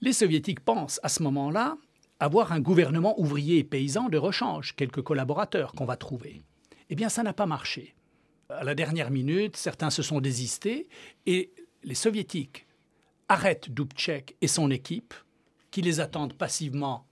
Les 0.00 0.12
Soviétiques 0.12 0.60
pensent 0.60 0.98
à 1.02 1.08
ce 1.08 1.22
moment-là 1.22 1.76
avoir 2.18 2.52
un 2.52 2.60
gouvernement 2.60 3.18
ouvrier 3.20 3.58
et 3.58 3.64
paysan 3.64 4.08
de 4.08 4.18
rechange, 4.18 4.74
quelques 4.74 5.02
collaborateurs 5.02 5.72
qu'on 5.72 5.84
va 5.84 5.96
trouver. 5.96 6.42
Eh 6.90 6.96
bien, 6.96 7.08
ça 7.08 7.22
n'a 7.22 7.32
pas 7.32 7.46
marché. 7.46 7.94
À 8.48 8.64
la 8.64 8.74
dernière 8.74 9.10
minute, 9.10 9.56
certains 9.56 9.90
se 9.90 10.02
sont 10.02 10.20
désistés, 10.20 10.88
et 11.26 11.52
les 11.84 11.94
Soviétiques 11.94 12.66
arrêtent 13.28 13.70
Dubček 13.70 14.36
et 14.40 14.48
son 14.48 14.70
équipe, 14.70 15.14
qui 15.70 15.82
les 15.82 16.00
attendent 16.00 16.34
passivement 16.34 17.06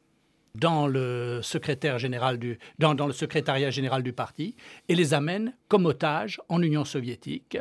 dans 0.54 0.86
le, 0.86 1.40
secrétaire 1.42 1.98
général 1.98 2.38
du, 2.38 2.58
dans, 2.78 2.94
le 2.94 3.12
secrétariat 3.12 3.70
général 3.70 4.02
du 4.02 4.12
parti 4.12 4.56
et 4.88 4.94
les 4.94 5.14
amène 5.14 5.54
comme 5.68 5.86
otages 5.86 6.40
en 6.48 6.62
Union 6.62 6.84
soviétique. 6.84 7.58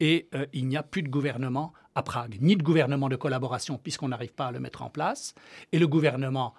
Et 0.00 0.28
euh, 0.34 0.46
il 0.52 0.66
n'y 0.66 0.76
a 0.76 0.82
plus 0.82 1.02
de 1.02 1.08
gouvernement 1.08 1.72
à 1.94 2.02
Prague, 2.02 2.38
ni 2.40 2.56
de 2.56 2.62
gouvernement 2.62 3.08
de 3.08 3.16
collaboration 3.16 3.78
puisqu'on 3.78 4.08
n'arrive 4.08 4.32
pas 4.34 4.46
à 4.46 4.52
le 4.52 4.60
mettre 4.60 4.82
en 4.82 4.90
place. 4.90 5.34
Et 5.72 5.78
le 5.78 5.88
gouvernement 5.88 6.54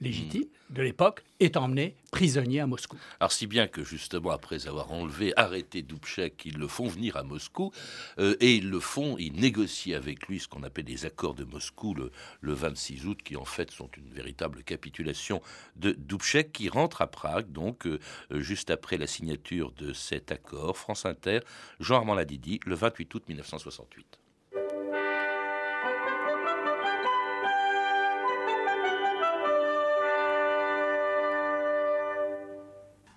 légitime 0.00 0.44
de 0.70 0.82
l'époque 0.82 1.22
est 1.40 1.56
emmené 1.56 1.94
prisonnier 2.10 2.60
à 2.60 2.66
Moscou. 2.66 2.96
Alors 3.20 3.32
si 3.32 3.46
bien 3.46 3.66
que 3.66 3.84
justement 3.84 4.30
après 4.30 4.66
avoir 4.66 4.92
enlevé, 4.92 5.32
arrêté 5.36 5.82
Dubček, 5.82 6.42
ils 6.44 6.58
le 6.58 6.68
font 6.68 6.86
venir 6.86 7.16
à 7.16 7.22
Moscou 7.22 7.72
euh, 8.18 8.36
et 8.40 8.54
ils 8.54 8.68
le 8.68 8.80
font, 8.80 9.16
ils 9.18 9.34
négocient 9.34 9.96
avec 9.96 10.26
lui 10.26 10.40
ce 10.40 10.48
qu'on 10.48 10.62
appelle 10.62 10.86
les 10.86 11.06
accords 11.06 11.34
de 11.34 11.44
Moscou 11.44 11.94
le, 11.94 12.10
le, 12.40 12.52
26 12.52 13.06
août, 13.06 13.18
qui 13.22 13.36
en 13.36 13.44
fait 13.44 13.70
sont 13.70 13.90
une 13.96 14.08
véritable 14.10 14.62
capitulation 14.62 15.42
de 15.76 15.92
Dubček 15.92 16.52
qui 16.52 16.68
rentre 16.68 17.02
à 17.02 17.06
Prague, 17.06 17.50
donc 17.50 17.86
euh, 17.86 17.98
juste 18.30 18.70
après 18.70 18.96
la 18.96 19.06
signature 19.06 19.72
de 19.72 19.92
cet 19.92 20.32
accord. 20.32 20.76
France 20.76 21.06
Inter, 21.06 21.40
Jean-Armand 21.80 22.14
Ladidi, 22.14 22.60
le 22.64 22.74
28 22.74 23.14
août 23.14 23.24
1968. 23.28 24.23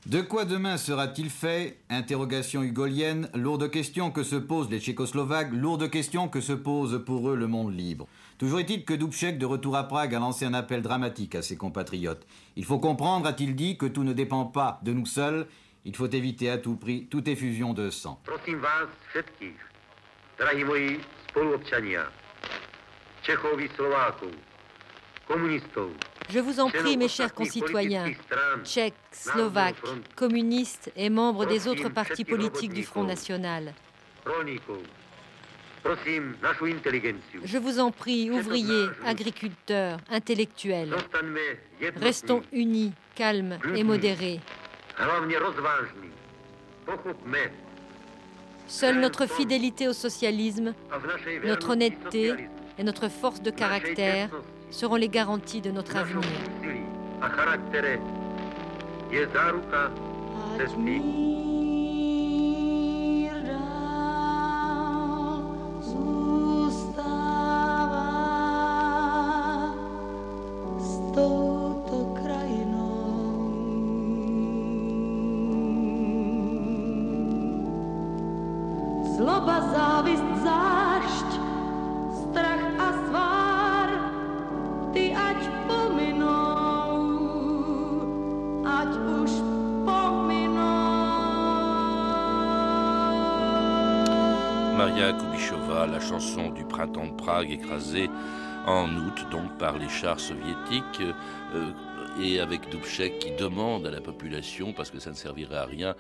De 0.08 0.22
quoi 0.22 0.46
demain 0.46 0.78
sera-t-il 0.78 1.30
fait 1.30 1.80
Interrogation 1.90 2.64
hugolienne, 2.64 3.30
lourde 3.34 3.70
question 3.70 4.10
que 4.10 4.24
se 4.24 4.38
posent 4.38 4.70
les 4.70 4.80
Tchécoslovaques, 4.80 5.52
lourde 5.52 5.90
question 5.90 6.30
que 6.30 6.40
se 6.40 6.54
pose 6.54 7.04
pour 7.06 7.30
eux 7.30 7.36
le 7.36 7.48
monde 7.48 7.78
libre. 7.78 8.08
Toujours 8.38 8.62
est-il 8.62 8.86
que 8.86 8.94
Dubček, 8.94 9.38
de 9.38 9.46
retour 9.46 9.76
à 9.76 9.84
Prague, 9.84 10.16
a 10.16 10.20
lancé 10.20 10.46
un 10.46 10.54
appel 10.54 10.82
dramatique 10.82 11.36
à 11.36 11.42
ses 11.42 11.58
compatriotes. 11.58 12.26
Il 12.56 12.64
faut 12.64 12.80
comprendre, 12.80 13.28
a-t-il 13.28 13.54
dit, 13.54 13.78
que 13.78 13.86
tout 13.86 14.06
ne 14.06 14.14
dépend 14.14 14.46
pas 14.46 14.80
de 14.82 14.94
nous 14.94 15.06
seuls. 15.06 15.46
Il 15.84 15.94
faut 15.94 16.10
éviter 16.10 16.50
à 16.50 16.58
tout 16.58 16.78
prix 16.78 17.08
toute 17.08 17.28
effusion 17.28 17.74
de 17.74 17.90
sang. 17.90 18.22
Je 26.30 26.40
vous 26.40 26.60
en 26.60 26.70
prie, 26.70 26.98
mes 26.98 27.08
chers 27.08 27.34
concitoyens, 27.34 28.12
tchèques, 28.64 28.94
slovaques, 29.12 29.76
communistes 30.16 30.92
et 30.96 31.10
membres 31.10 31.46
des 31.46 31.68
autres 31.68 31.90
partis 31.90 32.26
politiques 32.26 32.74
du 32.74 32.84
Front 32.84 33.04
National. 33.04 33.74
Je 37.46 37.58
vous 37.58 37.80
en 37.80 37.92
prie, 37.92 38.30
ouvriers, 38.30 38.88
agriculteurs, 39.06 40.00
intellectuels, 40.10 40.94
restons 41.96 42.42
unis, 42.52 42.94
calmes 43.16 43.58
et 43.76 43.84
modérés. 43.84 44.42
Seule 48.68 49.00
notre 49.00 49.28
fidélité 49.28 49.88
au 49.88 49.94
socialisme, 49.94 50.74
notre 51.46 51.70
honnêteté 51.70 52.34
et 52.78 52.84
notre 52.84 53.08
force 53.08 53.42
de 53.42 53.50
caractère 53.52 54.30
seront 54.70 54.96
les 54.96 55.10
garanties 55.10 55.62
de 55.62 55.72
notre 55.72 55.96
avenir. 55.96 56.24
Écrasée 97.46 98.10
en 98.66 98.90
août 98.98 99.26
donc 99.32 99.58
par 99.58 99.78
les 99.78 99.90
chars 99.90 100.20
soviétiques. 100.20 101.02
Euh, 101.56 101.72
et 102.22 102.40
avec 102.40 102.70
Dubček 102.70 103.20
qui 103.20 103.32
demande 103.32 103.86
à 103.86 103.92
la 103.92 104.02
population, 104.02 104.74
parce 104.74 104.90
que 104.90 105.00
ça 105.00 105.12
ne 105.12 105.16
servirait 105.16 105.58
à 105.58 105.66
rien, 105.66 105.96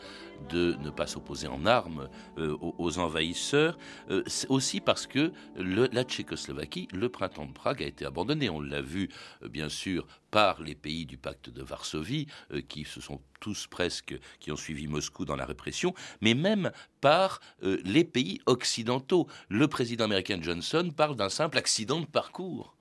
de 0.49 0.75
ne 0.81 0.89
pas 0.89 1.07
s'opposer 1.07 1.47
en 1.47 1.65
armes 1.65 2.09
euh, 2.37 2.57
aux, 2.59 2.99
envahisseurs, 2.99 3.77
euh, 4.09 4.23
aussi 4.49 4.79
parce 4.79 5.05
que 5.05 5.31
la 5.55 6.03
Tchécoslovaquie, 6.03 6.87
le 6.93 7.09
printemps 7.09 7.45
de 7.45 7.51
Prague 7.51 7.83
a 7.83 7.85
été 7.85 8.05
abandonné. 8.05 8.49
On 8.49 8.61
l'a 8.61 8.81
vu, 8.81 9.09
euh, 9.43 9.49
bien 9.49 9.69
sûr, 9.69 10.07
par 10.31 10.61
les 10.61 10.75
pays 10.75 11.05
du 11.05 11.17
pacte 11.17 11.49
de 11.49 11.61
Varsovie, 11.61 12.27
qui 12.67 12.83
se 12.83 12.99
sont 12.99 13.21
tous 13.39 13.67
presque, 13.67 14.17
qui 14.39 14.51
ont 14.51 14.57
suivi 14.57 14.87
Moscou 14.87 15.23
dans 15.23 15.35
la 15.35 15.45
répression, 15.45 15.93
mais 16.19 16.33
même 16.33 16.71
par 16.99 17.39
les 17.61 18.03
pays 18.03 18.41
occidentaux. 18.45 19.27
Le 19.47 19.69
président 19.69 20.03
américain 20.03 20.37
Johnson 20.41 20.91
parle 20.95 21.15
d'un 21.15 21.29
simple 21.29 21.57
accident 21.57 22.01
de 22.01 22.05
parcours 22.05 22.76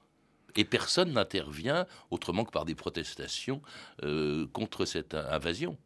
et 0.57 0.65
personne 0.65 1.13
n'intervient 1.13 1.87
autrement 2.11 2.45
que 2.45 2.51
par 2.51 2.65
des 2.65 2.75
protestations 2.75 3.63
euh, 4.03 4.47
contre 4.53 4.85
cette 4.85 5.15
invasion. 5.15 5.77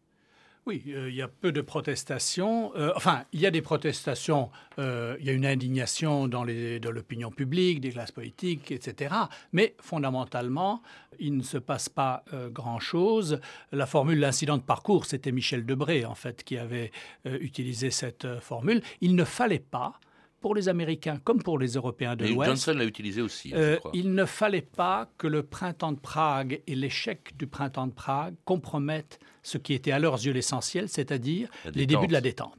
Oui, 0.66 0.84
euh, 0.88 1.08
il 1.08 1.16
y 1.16 1.22
a 1.22 1.28
peu 1.28 1.52
de 1.52 1.62
protestations. 1.62 2.76
Euh, 2.76 2.92
enfin, 2.94 3.24
il 3.32 3.40
y 3.40 3.46
a 3.46 3.50
des 3.50 3.62
protestations, 3.62 4.50
il 4.76 5.24
y 5.24 5.30
a 5.30 5.32
une 5.32 5.46
indignation 5.46 6.28
dans 6.28 6.44
l'opinion 6.44 7.30
publique, 7.30 7.80
des 7.80 7.90
classes 7.90 8.12
politiques, 8.12 8.70
etc. 8.70 9.14
Mais 9.52 9.74
fondamentalement, 9.80 10.82
il 11.18 11.36
ne 11.36 11.42
se 11.42 11.58
passe 11.58 11.88
pas 11.88 12.24
grand-chose. 12.50 13.40
La 13.72 13.86
formule 13.86 14.20
l'incident 14.20 14.58
de 14.58 14.62
parcours, 14.62 15.06
c'était 15.06 15.32
Michel 15.32 15.64
Debré, 15.64 16.04
en 16.04 16.14
fait, 16.14 16.44
qui 16.44 16.56
avait 16.58 16.92
utilisé 17.24 17.90
cette 17.90 18.38
formule. 18.40 18.82
Il 19.00 19.16
ne 19.16 19.24
fallait 19.24 19.58
pas 19.58 19.98
pour 20.40 20.54
les 20.54 20.68
Américains 20.68 21.18
comme 21.22 21.42
pour 21.42 21.58
les 21.58 21.74
Européens 21.74 22.16
de 22.16 22.26
l'Ouest. 22.26 22.50
Johnson 22.50 22.74
l'a 22.76 22.84
utilisé 22.84 23.20
aussi. 23.20 23.52
Hein, 23.54 23.58
euh, 23.58 23.78
il 23.92 24.14
ne 24.14 24.24
fallait 24.24 24.62
pas 24.62 25.10
que 25.18 25.26
le 25.26 25.42
printemps 25.42 25.92
de 25.92 25.98
Prague 25.98 26.62
et 26.66 26.74
l'échec 26.74 27.36
du 27.36 27.46
printemps 27.46 27.86
de 27.86 27.92
Prague 27.92 28.34
compromettent 28.44 29.18
ce 29.42 29.58
qui 29.58 29.74
était 29.74 29.92
à 29.92 29.98
leurs 29.98 30.24
yeux 30.24 30.32
l'essentiel, 30.32 30.88
c'est-à-dire 30.88 31.48
les 31.74 31.86
débuts 31.86 32.06
de 32.06 32.12
la 32.12 32.20
détente. 32.20 32.54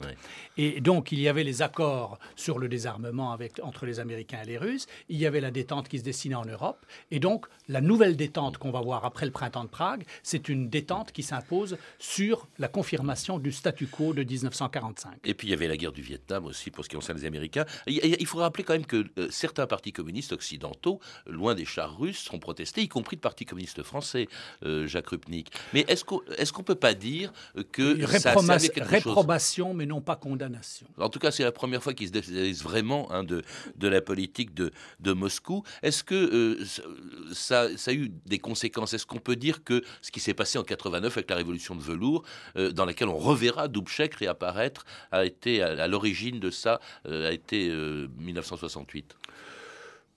Et 0.58 0.82
donc, 0.82 1.12
il 1.12 1.20
y 1.20 1.28
avait 1.28 1.44
les 1.44 1.62
accords 1.62 2.20
sur 2.36 2.60
le 2.60 2.68
désarmement 2.68 3.32
avec, 3.32 3.60
entre 3.64 3.86
les 3.86 4.00
Américains 4.00 4.42
et 4.44 4.48
les 4.48 4.58
Russes, 4.58 4.88
il 5.10 5.18
y 5.18 5.26
avait 5.26 5.42
la 5.42 5.52
détente 5.52 5.88
qui 5.88 6.00
se 6.00 6.04
dessinait 6.04 6.36
en 6.36 6.46
Europe, 6.46 6.86
et 7.10 7.20
donc 7.20 7.46
la 7.68 7.82
nouvelle 7.82 8.16
détente 8.16 8.58
qu'on 8.58 8.72
va 8.72 8.82
voir 8.82 9.06
après 9.06 9.26
le 9.26 9.32
printemps 9.32 9.64
de 9.64 9.70
Prague, 9.70 10.04
c'est 10.24 10.50
une 10.50 10.70
détente 10.70 11.12
qui 11.12 11.24
s'impose 11.24 11.78
sur 12.00 12.48
la 12.60 12.68
confirmation 12.68 13.40
du 13.40 13.52
statu 13.52 13.88
quo 13.88 14.14
de 14.14 14.24
1945. 14.24 15.20
Et 15.24 15.34
puis, 15.34 15.48
il 15.48 15.52
y 15.52 15.54
avait 15.54 15.68
la 15.68 15.78
guerre 15.78 15.92
du 15.92 16.02
Vietnam 16.02 16.46
aussi, 16.46 16.72
pour 16.72 16.84
ce 16.84 16.90
qui 16.90 16.96
concerne 16.96 17.18
les 17.18 17.26
Américains. 17.26 17.66
Il 17.88 18.26
faut 18.26 18.40
rappeler 18.40 18.64
quand 18.64 18.74
même 18.74 18.86
que 18.86 19.06
euh, 19.18 19.28
certains 19.30 19.68
partis 19.68 19.92
communistes 19.92 20.32
occidentaux, 20.32 21.00
loin 21.28 21.56
des 21.56 21.66
chars 21.66 21.98
russes, 21.98 22.20
sont 22.20 22.40
protestés, 22.40 22.82
y 22.82 22.88
compris 22.88 23.16
le 23.16 23.22
Parti 23.22 23.46
communiste 23.46 23.84
français, 23.84 24.28
euh, 24.66 24.88
Jacques 24.88 25.10
Rupnik. 25.10 25.52
Mais 25.74 25.86
est-ce 25.88 26.04
qu'on 26.54 26.64
peut 26.64 26.76
pas 26.82 26.94
dire 26.94 27.32
que 27.72 28.06
ça 28.20 28.34
quelque 28.60 28.82
réprobation, 28.84 29.74
mais 29.74 29.86
non 29.86 30.02
pas 30.02 30.18
condamnation. 30.18 30.88
En 30.98 31.10
tout 31.10 31.20
cas, 31.20 31.32
c'est 31.32 31.44
la 31.44 31.52
première 31.52 31.82
fois 31.82 31.94
qu'ils 31.94 32.08
se 32.08 32.12
désalisent 32.12 32.64
vraiment 32.64 33.10
hein, 33.12 33.24
de, 33.24 33.44
de 33.78 33.88
la 33.88 34.02
politique 34.02 34.54
de, 34.54 34.72
de 35.00 35.14
Moscou. 35.14 35.64
Est-ce 35.84 36.04
que 36.04 36.16
euh, 36.16 36.66
ça, 37.34 37.70
ça, 37.78 37.92
a 37.92 37.94
eu 37.94 38.12
des 38.26 38.40
conséquences? 38.40 38.94
Est-ce 38.94 39.06
qu'on 39.06 39.20
peut 39.20 39.36
dire 39.36 39.64
que 39.64 39.84
ce 40.02 40.12
qui 40.12 40.20
s'est 40.20 40.34
passé 40.34 40.58
en 40.58 40.64
89 40.64 41.16
avec 41.18 41.30
la 41.30 41.36
révolution 41.36 41.76
de 41.76 41.82
velours, 41.82 42.24
euh, 42.58 42.72
dans 42.72 42.86
laquelle 42.86 43.08
on 43.08 43.18
reverra 43.18 43.68
Dubček 43.68 44.16
réapparaître, 44.16 44.84
a 45.12 45.26
été 45.26 45.62
à, 45.62 45.88
l'origine 45.88 46.40
de 46.40 46.50
ça, 46.50 46.80
euh, 47.08 47.30
a 47.30 47.32
été 47.32 47.70
1968 47.70 49.16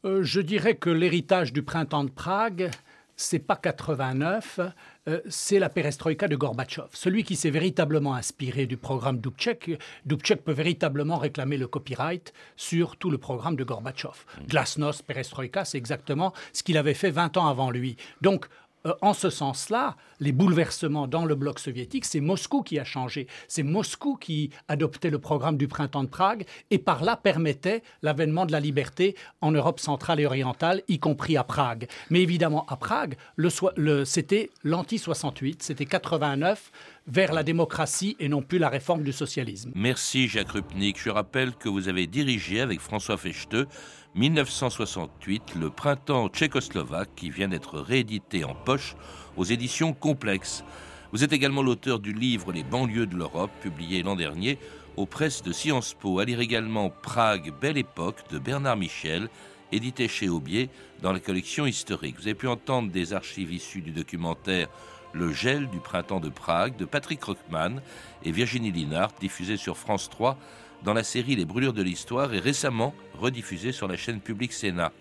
Je 0.05 0.40
dirais 0.40 0.77
que 0.77 0.90
l'héritage 0.90 1.53
du 1.53 1.62
printemps 1.62 2.05
de 2.05 2.11
Prague, 2.11 2.70
c'est 3.16 3.38
pas 3.38 3.57
89, 3.57 4.61
euh, 5.09 5.20
c'est 5.29 5.59
la 5.59 5.68
perestroïka 5.68 6.29
de 6.29 6.37
Gorbatchev. 6.37 6.88
Celui 6.92 7.24
qui 7.24 7.37
s'est 7.37 7.50
véritablement 7.50 8.14
inspiré 8.14 8.66
du 8.66 8.77
programme 8.77 9.18
Dubček, 9.18 9.79
Dubček 10.05 10.44
peut 10.44 10.53
véritablement 10.53 11.18
réclamer 11.18 11.57
le 11.57 11.66
copyright 11.66 12.33
sur 12.57 12.96
tout 12.96 13.11
le 13.11 13.18
programme 13.18 13.57
de 13.57 13.64
Gorbatchev. 13.64 14.14
Mmh. 14.14 14.46
Glasnost, 14.46 15.03
perestroïka, 15.03 15.64
c'est 15.64 15.79
exactement 15.79 16.33
ce 16.53 16.62
qu'il 16.62 16.77
avait 16.77 16.94
fait 16.94 17.11
20 17.11 17.37
ans 17.37 17.46
avant 17.46 17.70
lui. 17.70 17.96
Donc, 18.20 18.46
euh, 18.87 18.92
en 19.01 19.14
ce 19.14 19.31
sens-là, 19.31 19.97
les 20.20 20.33
bouleversements 20.33 21.07
dans 21.07 21.25
le 21.25 21.35
bloc 21.35 21.59
soviétique, 21.59 22.05
c'est 22.05 22.20
Moscou 22.20 22.62
qui 22.62 22.79
a 22.79 22.85
changé. 22.85 23.27
C'est 23.49 23.62
Moscou 23.62 24.16
qui 24.16 24.51
adoptait 24.68 25.11
le 25.11 25.18
programme 25.18 25.57
du 25.57 25.68
printemps 25.68 26.05
de 26.05 26.09
Prague 26.09 26.44
et 26.70 26.79
par 26.79 27.03
là 27.03 27.16
permettait 27.16 27.83
l'avènement 28.03 28.47
de 28.47 28.53
la 28.53 28.61
liberté 28.61 29.16
en 29.40 29.53
Europe 29.53 29.81
centrale 29.81 30.20
et 30.20 30.27
orientale, 30.27 30.83
y 30.88 30.99
compris 30.99 31.37
à 31.37 31.44
Prague. 31.44 31.88
Mais 32.11 32.20
évidemment, 32.20 32.66
à 32.68 32.77
Prague, 32.77 33.16
le, 33.37 34.05
c'était 34.05 34.51
l'anti-68, 34.64 35.57
c'était 35.61 35.87
89 35.87 36.70
vers 37.07 37.33
la 37.33 37.42
démocratie 37.42 38.16
et 38.18 38.29
non 38.29 38.42
plus 38.42 38.59
la 38.59 38.68
réforme 38.68 39.03
du 39.03 39.12
socialisme. 39.12 39.73
Merci 39.75 40.29
Jacques 40.29 40.51
Rupnik. 40.53 41.01
Je 41.01 41.11
rappelle 41.11 41.55
que 41.55 41.68
vous 41.68 41.88
avez 41.88 42.07
dirigé 42.07 42.61
avec 42.61 42.81
François 42.81 43.16
Fechteux 43.16 43.66
1968, 44.14 45.57
le 45.57 45.70
printemps 45.70 46.29
tchécoslovaque 46.29 47.16
qui 47.16 47.31
vient 47.31 47.48
d'être 47.48 47.81
réédité 47.81 48.44
en 48.44 48.55
poche 48.55 48.94
aux 49.37 49.42
éditions 49.42 49.92
Complexes. 49.92 50.62
Vous 51.11 51.24
êtes 51.24 51.33
également 51.33 51.62
l'auteur 51.64 51.98
du 51.98 52.12
livre 52.12 52.53
Les 52.53 52.62
banlieues 52.62 53.09
de 53.09 53.16
l'Europe, 53.16 53.50
publié 53.61 54.05
l'an 54.05 54.14
dernier 54.14 54.57
aux 54.96 55.07
presses 55.07 55.42
de 55.42 55.50
Sciences 55.50 55.94
Po. 55.94 56.20
À 56.20 56.24
lire 56.24 56.38
également 56.38 56.90
Prague, 56.90 57.53
Belle 57.61 57.77
Époque 57.77 58.22
de 58.31 58.38
Bernard 58.38 58.77
Michel, 58.77 59.29
édité 59.72 60.07
chez 60.07 60.29
Aubier 60.29 60.70
dans 61.03 61.12
la 61.12 61.18
collection 61.18 61.66
historique. 61.66 62.14
Vous 62.16 62.29
avez 62.29 62.35
pu 62.35 62.46
entendre 62.46 62.92
des 62.92 63.14
archives 63.14 63.53
issues 63.53 63.83
du 63.83 63.90
documentaire 63.90 64.68
Le 65.12 65.33
gel 65.33 65.68
du 65.70 65.81
printemps 65.81 66.20
de 66.20 66.29
Prague 66.29 66.77
de 66.77 66.85
Patrick 66.85 67.24
Rockman 67.24 67.81
et 68.22 68.31
Virginie 68.31 68.70
Linard, 68.70 69.11
diffusé 69.20 69.57
sur 69.57 69.77
France 69.77 70.09
3 70.09 70.38
dans 70.85 70.92
la 70.92 71.03
série 71.03 71.35
Les 71.35 71.47
brûlures 71.47 71.73
de 71.73 71.83
l'histoire 71.83 72.33
et 72.35 72.38
récemment 72.38 72.94
rediffusée 73.18 73.73
sur 73.73 73.88
la 73.88 73.97
chaîne 73.97 74.20
publique 74.20 74.53
Sénat. 74.53 74.92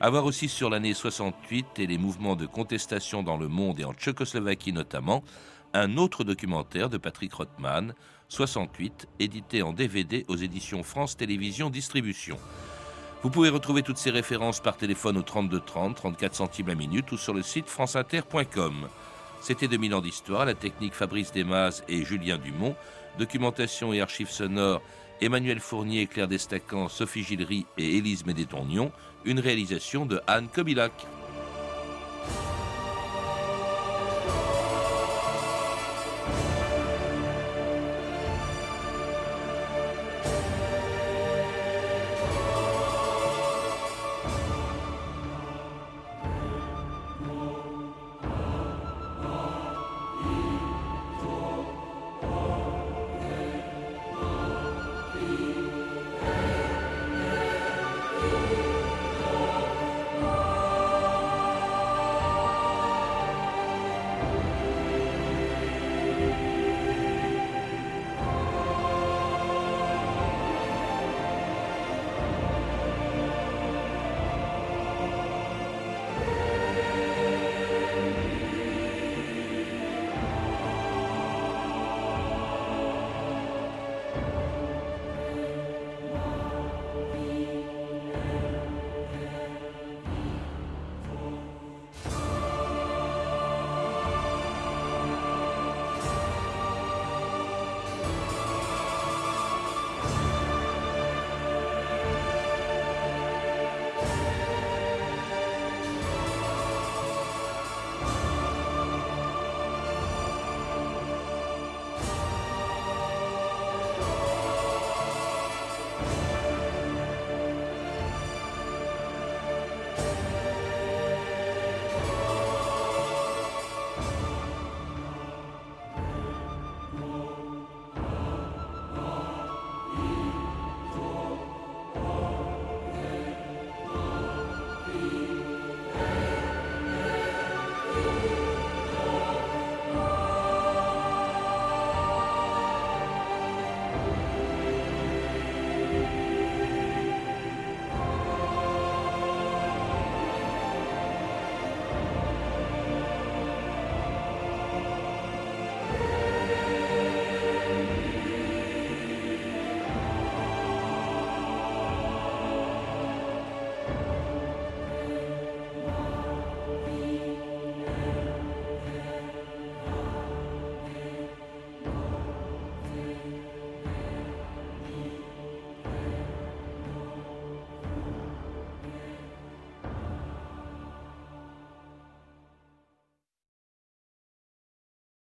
À 0.00 0.10
voir 0.10 0.24
aussi 0.24 0.48
sur 0.48 0.68
l'année 0.68 0.92
68 0.92 1.78
et 1.78 1.86
les 1.86 1.98
mouvements 1.98 2.34
de 2.34 2.46
contestation 2.46 3.22
dans 3.22 3.36
le 3.36 3.46
monde 3.46 3.78
et 3.78 3.84
en 3.84 3.94
Tchécoslovaquie 3.94 4.72
notamment, 4.72 5.22
un 5.72 5.96
autre 5.98 6.24
documentaire 6.24 6.88
de 6.88 6.98
Patrick 6.98 7.32
Rothman, 7.32 7.94
68, 8.28 9.06
édité 9.20 9.62
en 9.62 9.72
DVD 9.72 10.24
aux 10.26 10.36
éditions 10.36 10.82
France 10.82 11.16
Télévisions 11.16 11.70
Distribution. 11.70 12.36
Vous 13.22 13.30
pouvez 13.30 13.50
retrouver 13.50 13.82
toutes 13.82 13.98
ces 13.98 14.10
références 14.10 14.60
par 14.60 14.76
téléphone 14.76 15.16
au 15.16 15.22
32 15.22 15.60
30, 15.60 15.94
34 15.94 16.34
centimes 16.34 16.68
la 16.68 16.74
minute 16.74 17.12
ou 17.12 17.16
sur 17.16 17.34
le 17.34 17.42
site 17.42 17.68
franceinter.com. 17.68 18.88
C'était 19.40 19.68
2000 19.68 19.94
ans 19.94 20.00
d'histoire, 20.00 20.44
la 20.44 20.54
technique 20.54 20.94
Fabrice 20.94 21.30
Desmas 21.30 21.82
et 21.88 22.04
Julien 22.04 22.38
Dumont, 22.38 22.74
documentation 23.18 23.92
et 23.92 24.00
archives 24.00 24.30
sonores 24.30 24.82
Emmanuel 25.20 25.60
Fournier, 25.60 26.06
Claire 26.06 26.28
Destacan, 26.28 26.88
Sophie 26.88 27.22
Gillery 27.22 27.66
et 27.76 27.98
Élise 27.98 28.24
Médétonnion, 28.24 28.90
une 29.24 29.38
réalisation 29.38 30.06
de 30.06 30.20
Anne 30.26 30.48
Kobilac. 30.48 30.92